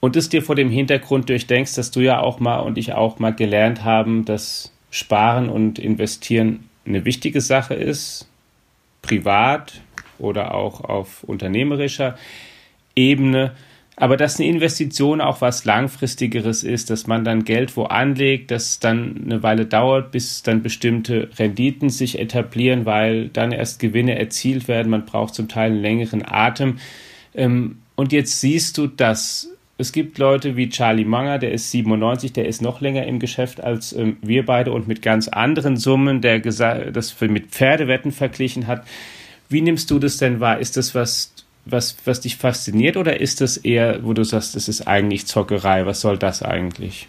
und 0.00 0.16
es 0.16 0.28
dir 0.28 0.42
vor 0.42 0.54
dem 0.54 0.70
Hintergrund 0.70 1.28
durchdenkst, 1.28 1.76
dass 1.76 1.90
du 1.90 2.00
ja 2.00 2.20
auch 2.20 2.40
mal 2.40 2.60
und 2.60 2.78
ich 2.78 2.92
auch 2.94 3.18
mal 3.18 3.34
gelernt 3.34 3.84
haben, 3.84 4.24
dass 4.24 4.72
Sparen 4.90 5.48
und 5.48 5.78
Investieren 5.78 6.68
eine 6.86 7.04
wichtige 7.04 7.40
Sache 7.40 7.74
ist, 7.74 8.28
privat 9.02 9.80
oder 10.18 10.54
auch 10.54 10.80
auf 10.82 11.22
unternehmerischer 11.24 12.16
Ebene 12.96 13.52
aber 14.00 14.16
dass 14.16 14.40
eine 14.40 14.48
Investition 14.48 15.20
auch 15.20 15.42
was 15.42 15.66
Langfristigeres 15.66 16.64
ist, 16.64 16.88
dass 16.88 17.06
man 17.06 17.22
dann 17.22 17.44
Geld 17.44 17.76
wo 17.76 17.84
anlegt, 17.84 18.50
dass 18.50 18.80
dann 18.80 19.20
eine 19.24 19.42
Weile 19.42 19.66
dauert, 19.66 20.10
bis 20.10 20.42
dann 20.42 20.62
bestimmte 20.62 21.28
Renditen 21.38 21.90
sich 21.90 22.18
etablieren, 22.18 22.86
weil 22.86 23.28
dann 23.28 23.52
erst 23.52 23.78
Gewinne 23.78 24.18
erzielt 24.18 24.68
werden. 24.68 24.88
Man 24.88 25.04
braucht 25.04 25.34
zum 25.34 25.48
Teil 25.48 25.72
einen 25.72 25.82
längeren 25.82 26.24
Atem. 26.26 26.78
Ähm, 27.34 27.82
und 27.94 28.12
jetzt 28.12 28.40
siehst 28.40 28.78
du, 28.78 28.86
dass 28.86 29.50
es 29.76 29.92
gibt 29.92 30.16
Leute 30.16 30.56
wie 30.56 30.70
Charlie 30.70 31.04
Munger, 31.04 31.38
der 31.38 31.52
ist 31.52 31.70
97, 31.70 32.32
der 32.32 32.46
ist 32.46 32.62
noch 32.62 32.80
länger 32.80 33.06
im 33.06 33.18
Geschäft 33.18 33.62
als 33.62 33.92
ähm, 33.92 34.16
wir 34.22 34.46
beide 34.46 34.72
und 34.72 34.88
mit 34.88 35.02
ganz 35.02 35.28
anderen 35.28 35.76
Summen, 35.76 36.22
der 36.22 36.40
das 36.40 37.20
mit 37.20 37.48
Pferdewetten 37.48 38.12
verglichen 38.12 38.66
hat. 38.66 38.86
Wie 39.50 39.60
nimmst 39.60 39.90
du 39.90 39.98
das 39.98 40.16
denn 40.16 40.40
wahr? 40.40 40.58
Ist 40.58 40.78
das 40.78 40.94
was 40.94 41.34
was, 41.64 41.96
was 42.04 42.20
dich 42.20 42.36
fasziniert 42.36 42.96
oder 42.96 43.20
ist 43.20 43.40
das 43.40 43.56
eher, 43.56 44.04
wo 44.04 44.12
du 44.12 44.24
sagst, 44.24 44.56
das 44.56 44.68
ist 44.68 44.86
eigentlich 44.86 45.26
Zockerei? 45.26 45.86
Was 45.86 46.00
soll 46.00 46.18
das 46.18 46.42
eigentlich? 46.42 47.08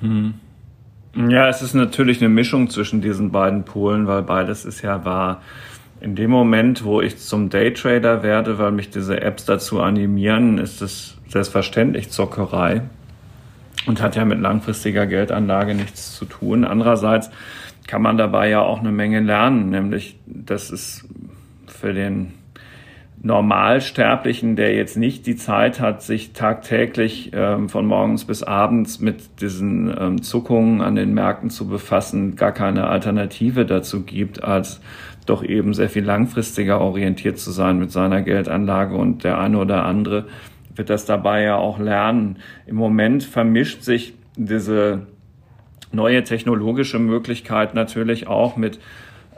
Hm. 0.00 0.34
Ja, 1.14 1.48
es 1.48 1.60
ist 1.60 1.74
natürlich 1.74 2.20
eine 2.20 2.30
Mischung 2.30 2.70
zwischen 2.70 3.02
diesen 3.02 3.32
beiden 3.32 3.64
Polen, 3.64 4.06
weil 4.06 4.22
beides 4.22 4.64
ist 4.64 4.82
ja 4.82 5.04
wahr. 5.04 5.42
In 6.00 6.16
dem 6.16 6.30
Moment, 6.30 6.84
wo 6.84 7.00
ich 7.00 7.18
zum 7.18 7.50
Daytrader 7.50 8.22
werde, 8.22 8.58
weil 8.58 8.72
mich 8.72 8.90
diese 8.90 9.20
Apps 9.20 9.44
dazu 9.44 9.80
animieren, 9.80 10.58
ist 10.58 10.82
es 10.82 11.18
selbstverständlich 11.28 12.10
Zockerei 12.10 12.82
und 13.86 14.00
hat 14.00 14.16
ja 14.16 14.24
mit 14.24 14.40
langfristiger 14.40 15.06
Geldanlage 15.06 15.74
nichts 15.74 16.16
zu 16.16 16.24
tun. 16.24 16.64
Andererseits 16.64 17.30
kann 17.86 18.02
man 18.02 18.16
dabei 18.16 18.48
ja 18.48 18.62
auch 18.62 18.80
eine 18.80 18.92
Menge 18.92 19.20
lernen, 19.20 19.70
nämlich 19.70 20.18
dass 20.26 20.70
es 20.70 21.06
für 21.66 21.92
den 21.92 22.32
Normalsterblichen, 23.20 24.56
der 24.56 24.74
jetzt 24.74 24.96
nicht 24.96 25.26
die 25.26 25.36
Zeit 25.36 25.80
hat, 25.80 26.02
sich 26.02 26.32
tagtäglich 26.32 27.30
ähm, 27.32 27.68
von 27.68 27.86
morgens 27.86 28.24
bis 28.24 28.42
abends 28.42 28.98
mit 28.98 29.40
diesen 29.40 29.94
ähm, 29.96 30.22
Zuckungen 30.22 30.80
an 30.80 30.96
den 30.96 31.14
Märkten 31.14 31.48
zu 31.48 31.68
befassen, 31.68 32.34
gar 32.34 32.52
keine 32.52 32.88
Alternative 32.88 33.64
dazu 33.64 34.02
gibt, 34.02 34.42
als 34.42 34.80
doch 35.24 35.44
eben 35.44 35.72
sehr 35.72 35.88
viel 35.88 36.04
langfristiger 36.04 36.80
orientiert 36.80 37.38
zu 37.38 37.52
sein 37.52 37.78
mit 37.78 37.92
seiner 37.92 38.22
Geldanlage 38.22 38.96
und 38.96 39.22
der 39.22 39.38
eine 39.38 39.58
oder 39.58 39.84
andere 39.84 40.26
wird 40.74 40.90
das 40.90 41.04
dabei 41.04 41.42
ja 41.42 41.56
auch 41.56 41.78
lernen. 41.78 42.38
Im 42.66 42.76
Moment 42.76 43.22
vermischt 43.22 43.82
sich 43.82 44.14
diese 44.36 45.06
neue 45.92 46.24
technologische 46.24 46.98
Möglichkeit 46.98 47.74
natürlich 47.74 48.26
auch 48.26 48.56
mit 48.56 48.80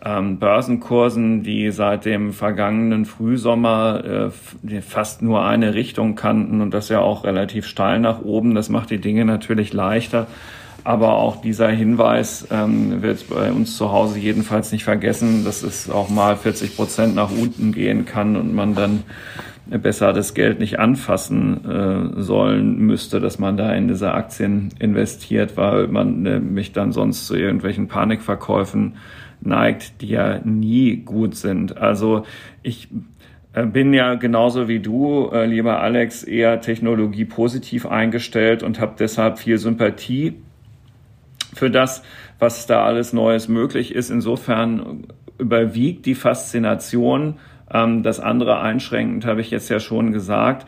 ähm, 0.04 0.38
Börsenkursen, 0.38 1.42
die 1.42 1.70
seit 1.70 2.04
dem 2.04 2.32
vergangenen 2.32 3.04
Frühsommer 3.06 4.30
äh, 4.64 4.80
fast 4.80 5.22
nur 5.22 5.44
eine 5.44 5.74
Richtung 5.74 6.14
kannten 6.14 6.60
und 6.60 6.74
das 6.74 6.88
ja 6.88 7.00
auch 7.00 7.24
relativ 7.24 7.66
steil 7.66 8.00
nach 8.00 8.22
oben. 8.22 8.54
Das 8.54 8.68
macht 8.68 8.90
die 8.90 9.00
Dinge 9.00 9.24
natürlich 9.24 9.72
leichter. 9.72 10.26
Aber 10.86 11.14
auch 11.14 11.40
dieser 11.40 11.70
Hinweis 11.70 12.46
ähm, 12.50 13.00
wird 13.00 13.30
bei 13.30 13.50
uns 13.50 13.78
zu 13.78 13.90
Hause 13.90 14.18
jedenfalls 14.18 14.70
nicht 14.70 14.84
vergessen, 14.84 15.42
dass 15.42 15.62
es 15.62 15.88
auch 15.88 16.10
mal 16.10 16.36
40 16.36 16.76
Prozent 16.76 17.14
nach 17.14 17.30
unten 17.30 17.72
gehen 17.72 18.04
kann 18.04 18.36
und 18.36 18.54
man 18.54 18.74
dann 18.74 19.02
besser 19.66 20.12
das 20.12 20.34
Geld 20.34 20.58
nicht 20.58 20.78
anfassen 20.78 21.64
äh, 21.64 22.20
sollen 22.20 22.78
müsste, 22.80 23.18
dass 23.18 23.38
man 23.38 23.56
da 23.56 23.72
in 23.72 23.88
diese 23.88 24.12
Aktien 24.12 24.70
investiert, 24.78 25.56
weil 25.56 25.88
man 25.88 26.26
äh, 26.26 26.38
mich 26.38 26.72
dann 26.72 26.92
sonst 26.92 27.26
zu 27.26 27.34
irgendwelchen 27.34 27.88
Panikverkäufen 27.88 28.96
neigt, 29.46 30.00
die 30.00 30.08
ja 30.08 30.40
nie 30.44 30.96
gut 30.96 31.36
sind. 31.36 31.76
Also 31.76 32.24
ich 32.62 32.88
äh, 33.52 33.66
bin 33.66 33.94
ja 33.94 34.14
genauso 34.14 34.68
wie 34.68 34.80
du, 34.80 35.30
äh, 35.32 35.46
lieber 35.46 35.80
Alex, 35.80 36.22
eher 36.22 36.60
technologiepositiv 36.60 37.86
eingestellt 37.86 38.62
und 38.62 38.80
habe 38.80 38.94
deshalb 38.98 39.38
viel 39.38 39.58
Sympathie 39.58 40.34
für 41.54 41.70
das, 41.70 42.02
was 42.38 42.66
da 42.66 42.84
alles 42.84 43.12
Neues 43.12 43.48
möglich 43.48 43.94
ist. 43.94 44.10
Insofern 44.10 45.04
überwiegt 45.38 46.06
die 46.06 46.14
Faszination. 46.14 47.36
Ähm, 47.72 48.02
das 48.02 48.20
andere 48.20 48.60
einschränkend 48.60 49.24
habe 49.24 49.40
ich 49.40 49.50
jetzt 49.50 49.68
ja 49.68 49.80
schon 49.80 50.12
gesagt. 50.12 50.66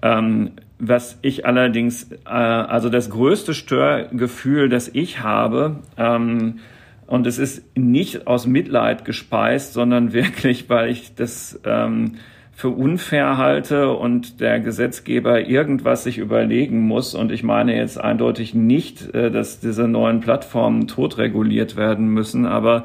Ähm, 0.00 0.52
was 0.78 1.18
ich 1.22 1.44
allerdings, 1.44 2.12
äh, 2.24 2.28
also 2.28 2.88
das 2.88 3.10
größte 3.10 3.52
Störgefühl, 3.52 4.68
das 4.68 4.88
ich 4.92 5.22
habe, 5.22 5.76
ähm, 5.96 6.60
und 7.08 7.26
es 7.26 7.38
ist 7.38 7.64
nicht 7.76 8.26
aus 8.26 8.46
Mitleid 8.46 9.04
gespeist, 9.04 9.72
sondern 9.72 10.12
wirklich, 10.12 10.68
weil 10.68 10.90
ich 10.90 11.14
das 11.14 11.58
ähm, 11.64 12.16
für 12.52 12.68
unfair 12.68 13.38
halte 13.38 13.92
und 13.92 14.40
der 14.40 14.60
Gesetzgeber 14.60 15.40
irgendwas 15.46 16.04
sich 16.04 16.18
überlegen 16.18 16.80
muss. 16.80 17.14
Und 17.14 17.32
ich 17.32 17.42
meine 17.42 17.76
jetzt 17.76 17.98
eindeutig 17.98 18.54
nicht, 18.54 19.14
äh, 19.14 19.30
dass 19.30 19.58
diese 19.58 19.88
neuen 19.88 20.20
Plattformen 20.20 20.86
totreguliert 20.86 21.76
werden 21.76 22.08
müssen, 22.08 22.46
aber 22.46 22.84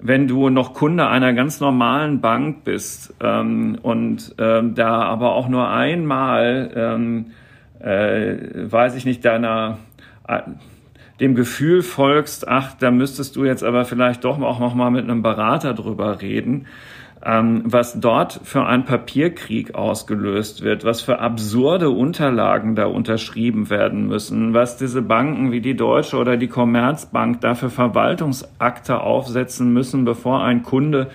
wenn 0.00 0.26
du 0.26 0.48
noch 0.48 0.74
Kunde 0.74 1.06
einer 1.06 1.32
ganz 1.32 1.60
normalen 1.60 2.20
Bank 2.20 2.64
bist 2.64 3.14
ähm, 3.20 3.78
und 3.80 4.34
ähm, 4.38 4.74
da 4.74 5.02
aber 5.02 5.34
auch 5.34 5.48
nur 5.48 5.68
einmal, 5.70 6.72
ähm, 6.74 7.26
äh, 7.78 8.34
weiß 8.72 8.96
ich 8.96 9.04
nicht, 9.04 9.24
deiner 9.24 9.78
äh, 10.26 10.40
dem 11.20 11.34
Gefühl 11.34 11.82
folgst, 11.82 12.48
ach, 12.48 12.74
da 12.78 12.90
müsstest 12.90 13.36
du 13.36 13.44
jetzt 13.44 13.62
aber 13.62 13.84
vielleicht 13.84 14.24
doch 14.24 14.40
auch 14.40 14.58
noch 14.58 14.74
mal 14.74 14.90
mit 14.90 15.04
einem 15.04 15.22
Berater 15.22 15.74
drüber 15.74 16.20
reden, 16.20 16.66
ähm, 17.24 17.62
was 17.64 18.00
dort 18.00 18.40
für 18.42 18.64
ein 18.66 18.84
Papierkrieg 18.84 19.74
ausgelöst 19.74 20.62
wird, 20.62 20.84
was 20.84 21.02
für 21.02 21.20
absurde 21.20 21.90
Unterlagen 21.90 22.74
da 22.74 22.86
unterschrieben 22.86 23.70
werden 23.70 24.08
müssen, 24.08 24.54
was 24.54 24.76
diese 24.76 25.02
Banken 25.02 25.52
wie 25.52 25.60
die 25.60 25.76
Deutsche 25.76 26.16
oder 26.16 26.36
die 26.36 26.48
Commerzbank 26.48 27.40
dafür 27.40 27.70
Verwaltungsakte 27.70 29.00
aufsetzen 29.00 29.72
müssen, 29.72 30.04
bevor 30.04 30.42
ein 30.42 30.62
Kunde 30.62 31.10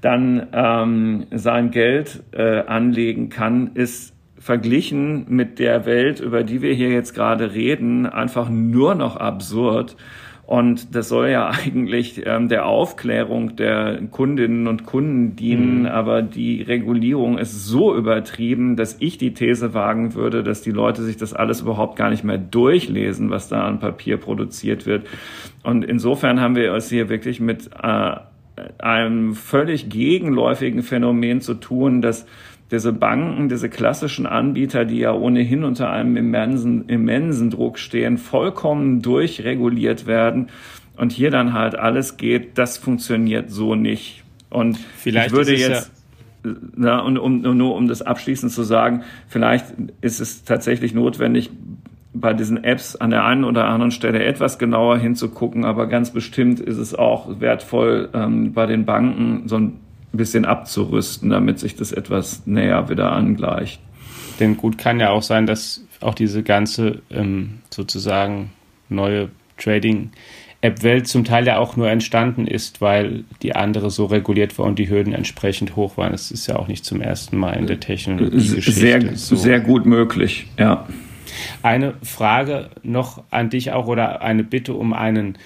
dann 0.00 0.46
ähm, 0.52 1.26
sein 1.30 1.70
Geld 1.70 2.22
äh, 2.32 2.60
anlegen 2.60 3.28
kann, 3.28 3.72
ist 3.74 4.14
verglichen 4.40 5.26
mit 5.28 5.58
der 5.58 5.84
Welt, 5.84 6.18
über 6.18 6.42
die 6.42 6.62
wir 6.62 6.72
hier 6.72 6.90
jetzt 6.90 7.14
gerade 7.14 7.52
reden, 7.54 8.06
einfach 8.06 8.48
nur 8.48 8.94
noch 8.94 9.16
absurd. 9.16 9.96
Und 10.46 10.96
das 10.96 11.08
soll 11.08 11.28
ja 11.28 11.48
eigentlich 11.64 12.26
ähm, 12.26 12.48
der 12.48 12.66
Aufklärung 12.66 13.54
der 13.54 14.00
Kundinnen 14.10 14.66
und 14.66 14.86
Kunden 14.86 15.36
dienen, 15.36 15.80
mhm. 15.80 15.86
aber 15.86 16.22
die 16.22 16.62
Regulierung 16.62 17.38
ist 17.38 17.66
so 17.66 17.94
übertrieben, 17.94 18.76
dass 18.76 18.96
ich 18.98 19.18
die 19.18 19.34
These 19.34 19.74
wagen 19.74 20.14
würde, 20.14 20.42
dass 20.42 20.62
die 20.62 20.72
Leute 20.72 21.02
sich 21.02 21.18
das 21.18 21.34
alles 21.34 21.60
überhaupt 21.60 21.96
gar 21.96 22.10
nicht 22.10 22.24
mehr 22.24 22.38
durchlesen, 22.38 23.30
was 23.30 23.48
da 23.48 23.62
an 23.62 23.78
Papier 23.78 24.16
produziert 24.16 24.86
wird. 24.86 25.06
Und 25.62 25.84
insofern 25.84 26.40
haben 26.40 26.56
wir 26.56 26.72
es 26.72 26.88
hier 26.88 27.10
wirklich 27.10 27.40
mit 27.40 27.70
äh, 27.80 28.16
einem 28.78 29.34
völlig 29.34 29.90
gegenläufigen 29.90 30.82
Phänomen 30.82 31.42
zu 31.42 31.54
tun, 31.54 32.00
dass 32.00 32.26
diese 32.70 32.92
Banken, 32.92 33.48
diese 33.48 33.68
klassischen 33.68 34.26
Anbieter, 34.26 34.84
die 34.84 34.98
ja 34.98 35.12
ohnehin 35.12 35.64
unter 35.64 35.90
einem 35.90 36.16
immensen, 36.16 36.88
immensen 36.88 37.50
Druck 37.50 37.78
stehen, 37.78 38.18
vollkommen 38.18 39.02
durchreguliert 39.02 40.06
werden 40.06 40.48
und 40.96 41.12
hier 41.12 41.30
dann 41.30 41.52
halt 41.52 41.74
alles 41.74 42.16
geht, 42.16 42.58
das 42.58 42.78
funktioniert 42.78 43.50
so 43.50 43.74
nicht. 43.74 44.24
Und 44.50 44.78
vielleicht 44.78 45.28
ich 45.28 45.32
würde 45.32 45.56
jetzt, 45.56 45.88
ja 45.88 46.00
na, 46.74 47.00
und 47.00 47.18
um, 47.18 47.40
nur 47.40 47.74
um 47.74 47.88
das 47.88 48.02
abschließend 48.02 48.52
zu 48.52 48.62
sagen, 48.62 49.02
vielleicht 49.28 49.66
ist 50.00 50.20
es 50.20 50.44
tatsächlich 50.44 50.94
notwendig, 50.94 51.50
bei 52.12 52.32
diesen 52.34 52.64
Apps 52.64 52.96
an 52.96 53.10
der 53.10 53.24
einen 53.24 53.44
oder 53.44 53.66
anderen 53.68 53.92
Stelle 53.92 54.24
etwas 54.24 54.58
genauer 54.58 54.98
hinzugucken, 54.98 55.64
aber 55.64 55.86
ganz 55.86 56.10
bestimmt 56.10 56.58
ist 56.58 56.78
es 56.78 56.94
auch 56.94 57.40
wertvoll, 57.40 58.08
ähm, 58.14 58.52
bei 58.52 58.66
den 58.66 58.84
Banken 58.84 59.46
so 59.46 59.56
ein 59.56 59.80
ein 60.12 60.16
bisschen 60.16 60.44
abzurüsten, 60.44 61.30
damit 61.30 61.58
sich 61.58 61.76
das 61.76 61.92
etwas 61.92 62.46
näher 62.46 62.88
wieder 62.88 63.12
angleicht. 63.12 63.80
Denn 64.40 64.56
gut 64.56 64.78
kann 64.78 65.00
ja 65.00 65.10
auch 65.10 65.22
sein, 65.22 65.46
dass 65.46 65.84
auch 66.00 66.14
diese 66.14 66.42
ganze 66.42 67.02
ähm, 67.10 67.60
sozusagen 67.70 68.50
neue 68.88 69.28
Trading 69.58 70.10
App-Welt 70.62 71.08
zum 71.08 71.24
Teil 71.24 71.46
ja 71.46 71.58
auch 71.58 71.76
nur 71.76 71.88
entstanden 71.88 72.46
ist, 72.46 72.82
weil 72.82 73.24
die 73.42 73.54
andere 73.56 73.90
so 73.90 74.06
reguliert 74.06 74.58
war 74.58 74.66
und 74.66 74.78
die 74.78 74.90
Hürden 74.90 75.14
entsprechend 75.14 75.74
hoch 75.74 75.96
waren. 75.96 76.12
Das 76.12 76.30
ist 76.30 76.46
ja 76.48 76.56
auch 76.56 76.68
nicht 76.68 76.84
zum 76.84 77.00
ersten 77.00 77.38
Mal 77.38 77.52
in 77.52 77.66
der 77.66 77.80
Technologiegeschichte. 77.80 78.72
Sehr, 78.72 79.16
so. 79.16 79.36
sehr 79.36 79.60
gut 79.60 79.86
möglich, 79.86 80.48
ja. 80.58 80.86
Eine 81.62 81.94
Frage 82.02 82.70
noch 82.82 83.22
an 83.30 83.48
dich 83.48 83.72
auch 83.72 83.86
oder 83.86 84.20
eine 84.20 84.44
Bitte 84.44 84.74
um 84.74 84.92
einen 84.92 85.38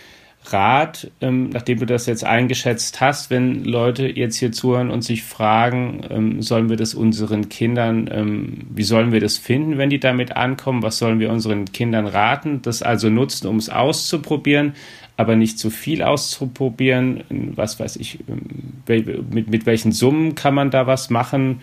Rat, 0.46 1.11
ähm, 1.22 1.48
nachdem 1.50 1.78
du 1.78 1.87
das 1.87 2.07
jetzt 2.07 2.24
eingeschätzt 2.24 3.00
hast, 3.00 3.30
wenn 3.30 3.64
Leute 3.64 4.07
jetzt 4.07 4.37
hier 4.37 4.52
zuhören 4.52 4.90
und 4.90 5.02
sich 5.02 5.22
fragen, 5.22 6.02
ähm, 6.11 6.42
sollen 6.42 6.68
wir 6.68 6.76
das 6.76 6.94
unseren 6.94 7.48
Kindern, 7.48 8.11
ähm, 8.12 8.59
wie 8.70 8.83
sollen 8.83 9.11
wir 9.11 9.20
das 9.20 9.38
finden, 9.38 9.78
wenn 9.78 9.88
die 9.88 10.00
damit 10.00 10.37
ankommen? 10.37 10.83
Was 10.83 10.98
sollen 10.98 11.18
wir 11.18 11.30
unseren 11.30 11.64
Kindern 11.66 12.07
raten? 12.07 12.61
Das 12.61 12.83
also 12.83 13.09
nutzen, 13.09 13.46
um 13.46 13.57
es 13.57 13.70
auszuprobieren, 13.70 14.74
aber 15.16 15.35
nicht 15.35 15.59
zu 15.59 15.70
viel 15.70 16.02
auszuprobieren. 16.02 17.24
Was 17.54 17.80
weiß 17.80 17.96
ich, 17.96 18.18
ähm, 18.28 19.22
mit, 19.30 19.48
mit 19.48 19.66
welchen 19.66 19.92
Summen 19.92 20.35
kann 20.35 20.54
man 20.54 20.70
da 20.70 20.87
was 20.87 21.09
machen? 21.09 21.62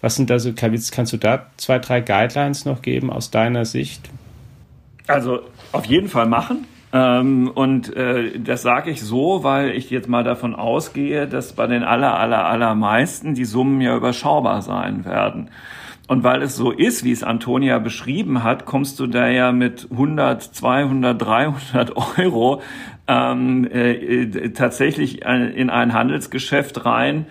Was 0.00 0.16
sind 0.16 0.30
da 0.30 0.40
so, 0.40 0.52
kannst 0.52 1.12
du 1.12 1.16
da 1.16 1.46
zwei, 1.58 1.78
drei 1.78 2.00
Guidelines 2.00 2.64
noch 2.64 2.82
geben 2.82 3.10
aus 3.10 3.30
deiner 3.30 3.64
Sicht? 3.64 4.10
Also 5.06 5.40
auf 5.70 5.84
jeden 5.84 6.08
Fall 6.08 6.26
machen 6.26 6.66
ähm, 6.98 7.50
und 7.54 7.94
äh, 7.94 8.38
das 8.38 8.62
sage 8.62 8.90
ich 8.90 9.02
so, 9.02 9.44
weil 9.44 9.72
ich 9.72 9.90
jetzt 9.90 10.08
mal 10.08 10.24
davon 10.24 10.54
ausgehe, 10.54 11.26
dass 11.26 11.52
bei 11.52 11.66
den 11.66 11.82
aller, 11.82 12.18
aller, 12.18 12.46
allermeisten 12.46 13.34
die 13.34 13.44
Summen 13.44 13.82
ja 13.82 13.94
überschaubar 13.94 14.62
sein 14.62 15.04
werden. 15.04 15.50
Und 16.08 16.24
weil 16.24 16.40
es 16.40 16.56
so 16.56 16.70
ist, 16.70 17.04
wie 17.04 17.12
es 17.12 17.22
Antonia 17.22 17.80
beschrieben 17.80 18.44
hat, 18.44 18.64
kommst 18.64 18.98
du 18.98 19.08
da 19.08 19.28
ja 19.28 19.52
mit 19.52 19.88
100, 19.90 20.42
200, 20.42 21.20
300 21.20 21.92
Euro 22.18 22.62
ähm, 23.08 23.68
äh, 23.70 24.50
tatsächlich 24.50 25.22
in 25.22 25.68
ein 25.68 25.92
Handelsgeschäft 25.92 26.86
rein, 26.86 27.26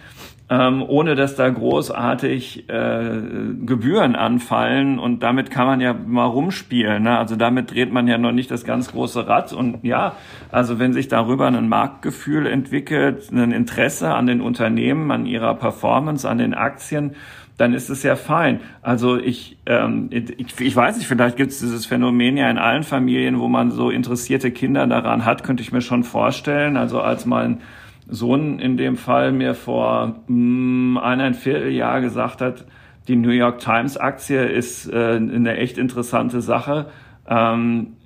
ähm, 0.48 0.84
ohne 0.88 1.16
dass 1.16 1.36
da 1.36 1.50
großartig 1.50 2.70
äh, 2.70 3.22
Gebühren 3.66 4.16
anfallen. 4.16 5.00
Und 5.00 5.24
damit 5.24 5.50
kann 5.50 5.66
man 5.66 5.82
ja 5.82 5.94
mal 5.94 6.26
rumspielen. 6.26 7.04
Ne? 7.04 7.18
Also 7.18 7.36
damit 7.36 7.72
dreht 7.72 7.92
man 7.92 8.08
ja 8.08 8.18
noch 8.18 8.32
nicht 8.32 8.52
das 8.52 8.64
ganz 8.64 8.92
große 8.92 9.28
Rad. 9.28 9.54
Und 9.54 9.84
ja, 9.84 10.14
also 10.52 10.78
wenn 10.78 10.94
sich 10.94 11.08
darüber 11.08 11.48
ein 11.48 11.68
Marktgefühl 11.68 12.46
entwickelt, 12.46 13.32
ein 13.32 13.52
Interesse 13.52 14.14
an 14.14 14.28
den 14.28 14.42
Unternehmen, 14.42 15.10
an 15.10 15.26
ihrer 15.26 15.56
Performance, 15.56 16.30
an 16.30 16.38
den 16.38 16.54
Aktien, 16.54 17.16
dann 17.58 17.74
ist 17.74 17.90
es 17.90 18.04
ja 18.04 18.16
fein. 18.16 18.60
Also 18.82 19.18
ich, 19.18 19.58
ähm, 19.66 20.10
ich, 20.12 20.60
ich 20.60 20.76
weiß 20.76 20.98
nicht, 20.98 21.08
vielleicht 21.08 21.38
gibt 21.38 21.52
es 21.52 21.60
dieses 21.60 21.86
Phänomen 21.86 22.38
ja 22.38 22.50
in 22.50 22.58
allen 22.58 22.84
Familien, 22.84 23.40
wo 23.40 23.48
man 23.48 23.72
so 23.72 23.90
interessierte 23.90 24.52
Kinder 24.52 24.86
daran 24.88 25.26
hat, 25.26 25.44
könnte 25.44 25.64
ich 25.64 25.72
mir 25.72 25.82
schon 25.82 26.04
vorstellen. 26.04 26.78
Also 26.78 27.02
als 27.02 27.26
mein 27.26 27.62
Sohn 28.08 28.60
in 28.60 28.78
dem 28.78 28.98
Fall 28.98 29.32
mir 29.32 29.56
vor 29.56 30.22
mh, 30.28 30.28
hm, 30.28 30.98
eineinviertel 30.98 31.72
Jahr 31.72 32.02
gesagt 32.02 32.42
hat, 32.42 32.66
die 33.08 33.16
New 33.16 33.30
York 33.30 33.60
Times 33.60 33.98
Aktie 33.98 34.44
ist 34.44 34.88
äh, 34.92 35.16
eine 35.16 35.58
echt 35.58 35.78
interessante 35.78 36.42
Sache. 36.42 36.88
Ähm, 37.28 37.98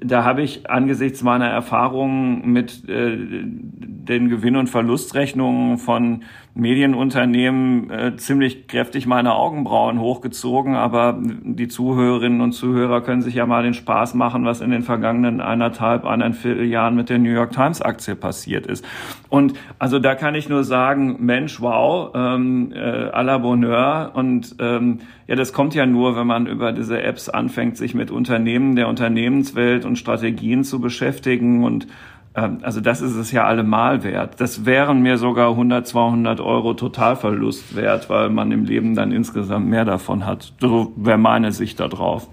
da 0.00 0.24
habe 0.24 0.42
ich 0.42 0.68
angesichts 0.70 1.22
meiner 1.22 1.48
Erfahrungen 1.48 2.52
mit 2.52 2.88
äh, 2.88 3.16
den 3.16 4.28
Gewinn- 4.28 4.56
und 4.56 4.68
Verlustrechnungen 4.68 5.78
von 5.78 6.24
Medienunternehmen 6.54 7.90
äh, 7.90 8.16
ziemlich 8.16 8.68
kräftig 8.68 9.06
meine 9.06 9.34
Augenbrauen 9.34 9.98
hochgezogen, 9.98 10.74
aber 10.74 11.18
die 11.18 11.66
Zuhörerinnen 11.66 12.42
und 12.42 12.52
Zuhörer 12.52 13.00
können 13.00 13.22
sich 13.22 13.34
ja 13.34 13.46
mal 13.46 13.62
den 13.62 13.72
Spaß 13.72 14.12
machen, 14.14 14.44
was 14.44 14.60
in 14.60 14.70
den 14.70 14.82
vergangenen 14.82 15.40
eineinhalb, 15.40 16.04
eineinviertel 16.04 16.66
Jahren 16.66 16.94
mit 16.94 17.08
der 17.08 17.18
New 17.18 17.30
York 17.30 17.52
Times 17.52 17.80
Aktie 17.80 18.16
passiert 18.16 18.66
ist. 18.66 18.84
Und 19.30 19.54
also 19.78 19.98
da 19.98 20.14
kann 20.14 20.34
ich 20.34 20.50
nur 20.50 20.62
sagen, 20.62 21.16
Mensch, 21.20 21.62
wow, 21.62 22.10
ähm, 22.14 22.70
äh, 22.74 22.78
à 22.78 23.22
la 23.22 23.38
Bonheur. 23.38 24.10
Und 24.12 24.56
ähm, 24.58 24.98
ja, 25.26 25.36
das 25.36 25.54
kommt 25.54 25.74
ja 25.74 25.86
nur, 25.86 26.16
wenn 26.16 26.26
man 26.26 26.46
über 26.46 26.72
diese 26.72 27.02
Apps 27.02 27.30
anfängt, 27.30 27.78
sich 27.78 27.94
mit 27.94 28.10
Unternehmen 28.10 28.76
der 28.76 28.88
Unternehmenswelt 28.88 29.86
und 29.86 29.96
Strategien 29.96 30.64
zu 30.64 30.80
beschäftigen 30.80 31.64
und 31.64 31.86
also 32.34 32.80
das 32.80 33.02
ist 33.02 33.14
es 33.14 33.30
ja 33.30 33.44
allemal 33.44 34.04
wert. 34.04 34.40
Das 34.40 34.64
wären 34.64 35.02
mir 35.02 35.18
sogar 35.18 35.50
100, 35.50 35.86
200 35.86 36.40
Euro 36.40 36.72
Totalverlust 36.72 37.76
wert, 37.76 38.08
weil 38.08 38.30
man 38.30 38.52
im 38.52 38.64
Leben 38.64 38.94
dann 38.94 39.12
insgesamt 39.12 39.66
mehr 39.66 39.84
davon 39.84 40.24
hat. 40.24 40.54
So 40.58 40.92
wäre 40.96 41.18
meine 41.18 41.52
Sicht 41.52 41.78
da 41.78 41.88
drauf. 41.88 42.28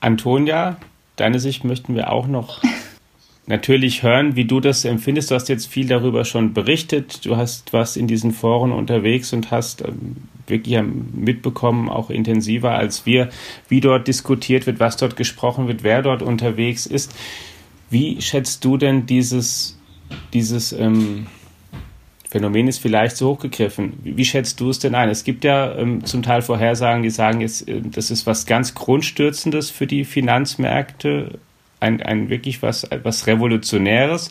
Antonia, 0.00 0.76
deine 1.16 1.38
Sicht 1.38 1.64
möchten 1.64 1.94
wir 1.94 2.12
auch 2.12 2.26
noch 2.26 2.60
natürlich 3.46 4.02
hören, 4.02 4.34
wie 4.34 4.46
du 4.46 4.58
das 4.58 4.84
empfindest. 4.84 5.30
Du 5.30 5.36
hast 5.36 5.48
jetzt 5.48 5.66
viel 5.66 5.86
darüber 5.86 6.24
schon 6.24 6.54
berichtet. 6.54 7.24
Du 7.24 7.36
hast 7.36 7.72
was 7.72 7.96
in 7.96 8.08
diesen 8.08 8.32
Foren 8.32 8.72
unterwegs 8.72 9.32
und 9.32 9.52
hast 9.52 9.82
ähm, 9.82 10.16
wirklich 10.48 10.82
mitbekommen, 10.82 11.88
auch 11.88 12.10
intensiver 12.10 12.72
als 12.72 13.06
wir, 13.06 13.28
wie 13.68 13.80
dort 13.80 14.08
diskutiert 14.08 14.66
wird, 14.66 14.80
was 14.80 14.96
dort 14.96 15.16
gesprochen 15.16 15.68
wird, 15.68 15.84
wer 15.84 16.02
dort 16.02 16.20
unterwegs 16.20 16.84
ist. 16.84 17.14
Wie 17.94 18.20
schätzt 18.20 18.64
du 18.64 18.76
denn 18.76 19.06
dieses, 19.06 19.78
dieses 20.32 20.72
ähm, 20.72 21.28
Phänomen 22.28 22.66
ist 22.66 22.78
vielleicht 22.78 23.16
so 23.16 23.28
hochgegriffen. 23.28 23.92
Wie, 24.02 24.16
wie, 24.16 24.24
schätzt 24.24 24.58
du 24.58 24.68
es 24.68 24.80
denn 24.80 24.96
ein? 24.96 25.08
Es 25.08 25.22
gibt 25.22 25.44
ja 25.44 25.76
ähm, 25.76 26.04
zum 26.04 26.24
Teil 26.24 26.42
Vorhersagen, 26.42 27.04
die 27.04 27.10
sagen 27.10 27.40
jetzt, 27.40 27.68
äh, 27.68 27.80
das 27.80 28.10
ist 28.10 28.26
was 28.26 28.46
ganz 28.46 28.74
Grundstürzendes 28.74 29.70
für 29.70 29.86
die 29.86 30.04
Finanzmärkte, 30.04 31.38
ein, 31.78 32.02
ein 32.02 32.30
wirklich 32.30 32.62
was, 32.62 32.88
was 33.04 33.28
Revolutionäres. 33.28 34.30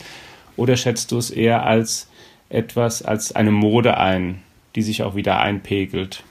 Oder 0.57 0.75
schätzt 0.75 1.13
du 1.13 1.17
es 1.17 1.29
eher 1.29 1.65
als 1.65 2.09
etwas, 2.49 3.01
als 3.01 3.33
eine 3.33 3.51
Mode 3.51 3.95
ein, 3.95 4.41
die 4.75 4.81
sich 4.81 5.03
auch 5.03 5.15
wieder 5.15 5.39
einpegelt? 5.39 6.25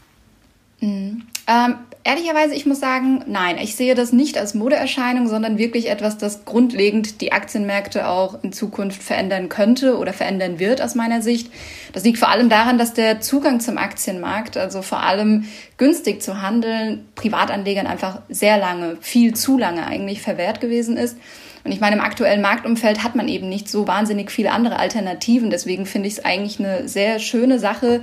Mhm. 0.81 1.23
Ähm, 1.47 1.77
Ehrlicherweise, 2.05 2.57
ich 2.57 2.67
muss 2.67 2.81
sagen, 2.81 3.23
nein, 3.29 3.59
ich 3.59 3.77
sehe 3.77 3.95
das 3.95 4.13
nicht 4.13 4.37
als 4.37 4.55
Modeerscheinung, 4.55 5.29
sondern 5.29 5.57
wirklich 5.57 5.89
etwas, 5.89 6.19
das 6.19 6.45
grundlegend 6.45 7.21
die 7.21 7.31
Aktienmärkte 7.31 8.09
auch 8.09 8.43
in 8.43 8.53
Zukunft 8.53 9.01
verändern 9.01 9.49
könnte 9.49 9.97
oder 9.97 10.13
verändern 10.13 10.59
wird 10.59 10.83
aus 10.83 10.97
meiner 10.97 11.23
Sicht. 11.23 11.53
Das 11.93 12.03
liegt 12.03 12.19
vor 12.19 12.29
allem 12.29 12.49
daran, 12.49 12.77
dass 12.77 12.93
der 12.93 13.21
Zugang 13.21 13.61
zum 13.61 13.79
Aktienmarkt, 13.79 14.57
also 14.57 14.83
vor 14.83 15.01
allem 15.01 15.45
günstig 15.77 16.23
zu 16.23 16.43
handeln, 16.43 17.07
Privatanlegern 17.15 17.87
einfach 17.87 18.23
sehr 18.29 18.59
lange, 18.59 18.97
viel 19.01 19.35
zu 19.35 19.57
lange 19.57 19.87
eigentlich 19.87 20.23
verwehrt 20.23 20.61
gewesen 20.61 20.97
ist. 20.97 21.17
Und 21.63 21.71
ich 21.71 21.79
meine, 21.79 21.95
im 21.95 22.03
aktuellen 22.03 22.43
Marktumfeld 22.43 23.05
hat 23.05 23.15
man 23.15 23.29
eben 23.29 23.49
nicht 23.49 23.69
so 23.69 23.87
wahnsinnig 23.87 24.33
viele 24.33 24.51
andere 24.51 24.81
Alternativen. 24.81 25.51
Deswegen 25.51 25.87
finde 25.87 26.09
ich 26.09 26.15
es 26.15 26.25
eigentlich 26.25 26.59
eine 26.59 26.89
sehr 26.89 27.21
schöne 27.21 27.61
Sache, 27.61 28.01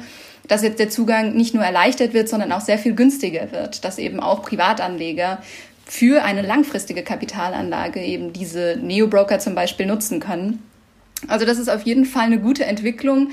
dass 0.49 0.63
jetzt 0.63 0.79
der 0.79 0.89
Zugang 0.89 1.35
nicht 1.35 1.53
nur 1.53 1.63
erleichtert 1.63 2.13
wird, 2.13 2.27
sondern 2.27 2.51
auch 2.51 2.61
sehr 2.61 2.77
viel 2.77 2.93
günstiger 2.93 3.51
wird, 3.53 3.85
dass 3.85 3.97
eben 3.97 4.19
auch 4.19 4.41
Privatanleger 4.41 5.37
für 5.85 6.23
eine 6.23 6.41
langfristige 6.41 7.03
Kapitalanlage 7.03 8.01
eben 8.01 8.33
diese 8.33 8.77
Neo-Broker 8.81 9.39
zum 9.39 9.55
Beispiel 9.55 9.85
nutzen 9.85 10.19
können. 10.19 10.61
Also 11.27 11.45
das 11.45 11.57
ist 11.57 11.69
auf 11.69 11.83
jeden 11.83 12.05
Fall 12.05 12.25
eine 12.25 12.39
gute 12.39 12.65
Entwicklung. 12.65 13.29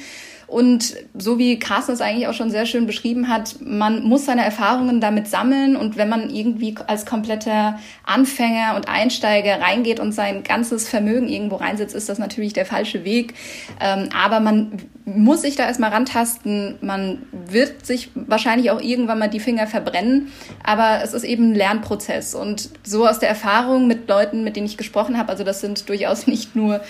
Und 0.46 0.94
so 1.14 1.38
wie 1.38 1.58
Carsten 1.58 1.92
es 1.92 2.00
eigentlich 2.00 2.28
auch 2.28 2.34
schon 2.34 2.50
sehr 2.50 2.66
schön 2.66 2.86
beschrieben 2.86 3.28
hat, 3.28 3.56
man 3.60 4.04
muss 4.04 4.26
seine 4.26 4.44
Erfahrungen 4.44 5.00
damit 5.00 5.26
sammeln 5.26 5.74
und 5.74 5.96
wenn 5.96 6.08
man 6.08 6.30
irgendwie 6.30 6.76
als 6.86 7.04
kompletter 7.04 7.80
Anfänger 8.04 8.76
und 8.76 8.88
Einsteiger 8.88 9.60
reingeht 9.60 9.98
und 9.98 10.12
sein 10.12 10.44
ganzes 10.44 10.88
Vermögen 10.88 11.28
irgendwo 11.28 11.56
reinsetzt, 11.56 11.96
ist 11.96 12.08
das 12.08 12.18
natürlich 12.18 12.52
der 12.52 12.64
falsche 12.64 13.04
Weg. 13.04 13.34
Ähm, 13.80 14.08
aber 14.14 14.38
man 14.38 14.78
muss 15.08 15.42
sich 15.42 15.54
da 15.54 15.66
erstmal 15.66 15.90
rantasten. 15.90 16.78
Man 16.80 17.22
wird 17.30 17.86
sich 17.86 18.10
wahrscheinlich 18.14 18.72
auch 18.72 18.80
irgendwann 18.80 19.20
mal 19.20 19.28
die 19.28 19.38
Finger 19.38 19.68
verbrennen, 19.68 20.32
aber 20.64 21.00
es 21.02 21.14
ist 21.14 21.22
eben 21.22 21.52
ein 21.52 21.54
Lernprozess. 21.54 22.34
Und 22.34 22.70
so 22.82 23.06
aus 23.06 23.20
der 23.20 23.28
Erfahrung 23.28 23.86
mit 23.86 24.08
Leuten, 24.08 24.42
mit 24.42 24.56
denen 24.56 24.66
ich 24.66 24.76
gesprochen 24.76 25.16
habe, 25.16 25.28
also 25.28 25.44
das 25.44 25.60
sind 25.60 25.88
durchaus 25.88 26.26
nicht 26.26 26.56
nur 26.56 26.80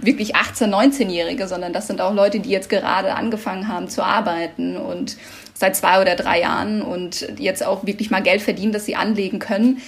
wirklich 0.00 0.36
18-, 0.36 0.68
19-Jährige, 0.68 1.48
sondern 1.48 1.72
das 1.72 1.88
sind 1.88 2.00
auch 2.00 2.14
Leute, 2.14 2.38
die 2.38 2.50
jetzt 2.50 2.70
gerade 2.70 3.14
angefangen 3.14 3.66
haben 3.66 3.88
zu 3.88 4.04
arbeiten 4.04 4.76
und 4.76 5.16
seit 5.52 5.74
zwei 5.74 6.00
oder 6.00 6.14
drei 6.14 6.40
Jahren 6.40 6.80
und 6.80 7.26
jetzt 7.38 7.66
auch 7.66 7.84
wirklich 7.84 8.08
mal 8.12 8.22
Geld 8.22 8.40
verdienen, 8.40 8.70
das 8.70 8.86
sie 8.86 8.94
anlegen 8.94 9.40
können. 9.40 9.78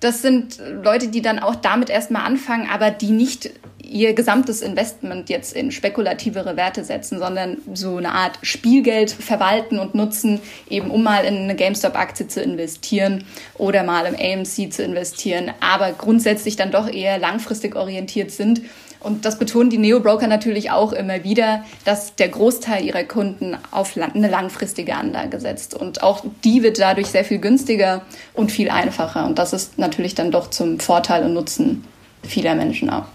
Das 0.00 0.20
sind 0.20 0.58
Leute, 0.82 1.08
die 1.08 1.22
dann 1.22 1.38
auch 1.38 1.54
damit 1.54 1.90
erstmal 1.90 2.22
anfangen, 2.22 2.68
aber 2.68 2.90
die 2.90 3.12
nicht 3.12 3.50
ihr 3.90 4.14
gesamtes 4.14 4.62
Investment 4.62 5.28
jetzt 5.28 5.52
in 5.52 5.72
spekulativere 5.72 6.56
Werte 6.56 6.84
setzen, 6.84 7.18
sondern 7.18 7.58
so 7.74 7.96
eine 7.96 8.12
Art 8.12 8.38
Spielgeld 8.42 9.10
verwalten 9.10 9.78
und 9.78 9.94
nutzen, 9.94 10.40
eben 10.68 10.90
um 10.90 11.02
mal 11.02 11.24
in 11.24 11.36
eine 11.36 11.56
GameStop-Aktie 11.56 12.28
zu 12.28 12.40
investieren 12.40 13.24
oder 13.58 13.82
mal 13.82 14.06
im 14.06 14.14
AMC 14.14 14.72
zu 14.72 14.82
investieren, 14.84 15.52
aber 15.60 15.92
grundsätzlich 15.92 16.56
dann 16.56 16.70
doch 16.70 16.88
eher 16.88 17.18
langfristig 17.18 17.74
orientiert 17.74 18.30
sind 18.30 18.62
und 19.00 19.24
das 19.24 19.38
betonen 19.38 19.70
die 19.70 19.78
Neo-Broker 19.78 20.26
natürlich 20.26 20.70
auch 20.70 20.92
immer 20.92 21.24
wieder, 21.24 21.64
dass 21.84 22.14
der 22.16 22.28
Großteil 22.28 22.84
ihrer 22.84 23.04
Kunden 23.04 23.56
auf 23.70 23.96
eine 23.96 24.28
langfristige 24.28 24.94
Anlage 24.94 25.40
setzt. 25.40 25.74
Und 25.74 26.02
auch 26.02 26.22
die 26.44 26.62
wird 26.62 26.78
dadurch 26.78 27.06
sehr 27.06 27.24
viel 27.24 27.38
günstiger 27.38 28.02
und 28.34 28.52
viel 28.52 28.68
einfacher. 28.68 29.26
Und 29.26 29.38
das 29.38 29.54
ist 29.54 29.78
natürlich 29.78 30.14
dann 30.14 30.30
doch 30.30 30.50
zum 30.50 30.78
Vorteil 30.80 31.24
und 31.24 31.32
Nutzen 31.32 31.84
vieler 32.22 32.54
Menschen 32.54 32.90
auch. 32.90 33.06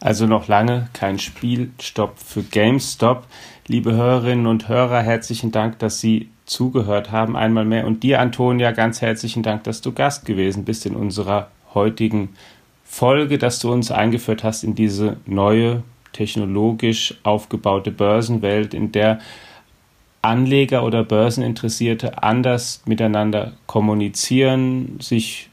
Also 0.00 0.26
noch 0.26 0.48
lange 0.48 0.88
kein 0.94 1.18
Spielstopp 1.18 2.18
für 2.18 2.42
GameStop. 2.42 3.26
Liebe 3.66 3.92
Hörerinnen 3.92 4.46
und 4.46 4.66
Hörer, 4.66 5.02
herzlichen 5.02 5.52
Dank, 5.52 5.78
dass 5.78 6.00
Sie 6.00 6.30
zugehört 6.46 7.12
haben 7.12 7.36
einmal 7.36 7.66
mehr. 7.66 7.86
Und 7.86 8.02
dir, 8.02 8.18
Antonia, 8.18 8.72
ganz 8.72 9.02
herzlichen 9.02 9.42
Dank, 9.42 9.64
dass 9.64 9.82
du 9.82 9.92
Gast 9.92 10.24
gewesen 10.24 10.64
bist 10.64 10.86
in 10.86 10.96
unserer 10.96 11.50
heutigen 11.74 12.30
Folge, 12.82 13.36
dass 13.36 13.58
du 13.60 13.70
uns 13.70 13.90
eingeführt 13.90 14.42
hast 14.42 14.64
in 14.64 14.74
diese 14.74 15.18
neue 15.26 15.82
technologisch 16.14 17.14
aufgebaute 17.22 17.90
Börsenwelt, 17.90 18.72
in 18.72 18.92
der 18.92 19.20
Anleger 20.22 20.82
oder 20.82 21.04
Börseninteressierte 21.04 22.22
anders 22.22 22.82
miteinander 22.86 23.52
kommunizieren, 23.66 24.98
sich 24.98 25.49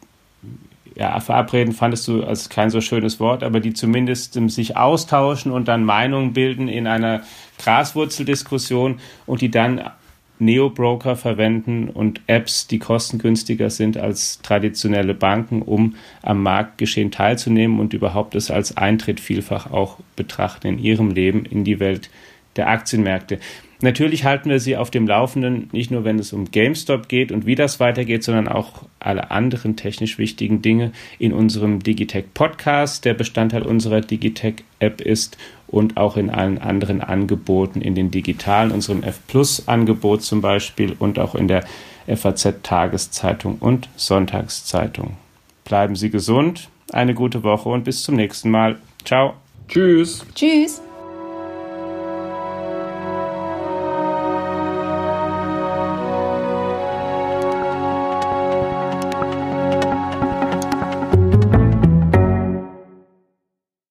ja, 0.97 1.19
verabreden 1.19 1.73
fandest 1.73 2.07
du 2.07 2.23
als 2.23 2.49
kein 2.49 2.71
so 2.71 2.81
schönes 2.81 3.19
Wort, 3.19 3.43
aber 3.43 3.59
die 3.59 3.73
zumindest 3.73 4.33
sich 4.49 4.77
austauschen 4.77 5.51
und 5.51 5.67
dann 5.67 5.83
Meinungen 5.83 6.33
bilden 6.33 6.67
in 6.67 6.87
einer 6.87 7.21
Graswurzeldiskussion 7.59 8.99
und 9.27 9.41
die 9.41 9.51
dann 9.51 9.91
Neo-Broker 10.39 11.15
verwenden 11.15 11.89
und 11.89 12.21
Apps, 12.27 12.67
die 12.67 12.79
kostengünstiger 12.79 13.69
sind 13.69 13.97
als 13.97 14.41
traditionelle 14.41 15.13
Banken, 15.13 15.61
um 15.61 15.95
am 16.21 16.41
Marktgeschehen 16.41 17.11
teilzunehmen 17.11 17.79
und 17.79 17.93
überhaupt 17.93 18.35
es 18.35 18.49
als 18.49 18.77
Eintritt 18.77 19.19
vielfach 19.19 19.71
auch 19.71 19.97
betrachten 20.15 20.67
in 20.67 20.79
ihrem 20.79 21.11
Leben 21.11 21.45
in 21.45 21.63
die 21.63 21.79
Welt 21.79 22.09
der 22.55 22.69
Aktienmärkte. 22.69 23.39
Natürlich 23.79 24.25
halten 24.25 24.49
wir 24.49 24.59
Sie 24.59 24.75
auf 24.75 24.89
dem 24.89 25.07
Laufenden, 25.07 25.69
nicht 25.71 25.91
nur 25.91 26.03
wenn 26.03 26.17
es 26.17 26.33
um 26.33 26.49
GameStop 26.49 27.07
geht 27.07 27.31
und 27.31 27.45
wie 27.45 27.53
das 27.53 27.79
weitergeht, 27.79 28.23
sondern 28.23 28.47
auch 28.47 28.83
alle 28.99 29.29
anderen 29.29 29.75
technisch 29.75 30.17
wichtigen 30.17 30.63
Dinge 30.63 30.91
in 31.19 31.31
unserem 31.31 31.83
Digitech 31.83 32.25
Podcast, 32.33 33.05
der 33.05 33.13
Bestandteil 33.13 33.61
unserer 33.61 34.01
Digitech 34.01 34.63
App 34.79 34.99
ist 35.01 35.37
und 35.67 35.97
auch 35.97 36.17
in 36.17 36.31
allen 36.31 36.57
anderen 36.57 37.01
Angeboten, 37.01 37.81
in 37.81 37.93
den 37.93 38.09
digitalen, 38.09 38.71
unserem 38.71 39.03
F 39.03 39.19
Plus 39.27 39.67
Angebot 39.67 40.23
zum 40.23 40.41
Beispiel 40.41 40.95
und 40.97 41.19
auch 41.19 41.35
in 41.35 41.47
der 41.47 41.63
FAZ 42.07 42.63
Tageszeitung 42.63 43.57
und 43.59 43.89
Sonntagszeitung. 43.95 45.17
Bleiben 45.65 45.95
Sie 45.95 46.09
gesund, 46.09 46.69
eine 46.91 47.13
gute 47.13 47.43
Woche 47.43 47.69
und 47.69 47.83
bis 47.83 48.01
zum 48.01 48.15
nächsten 48.15 48.49
Mal. 48.49 48.77
Ciao. 49.05 49.35
Tschüss. 49.67 50.25
Tschüss. 50.33 50.81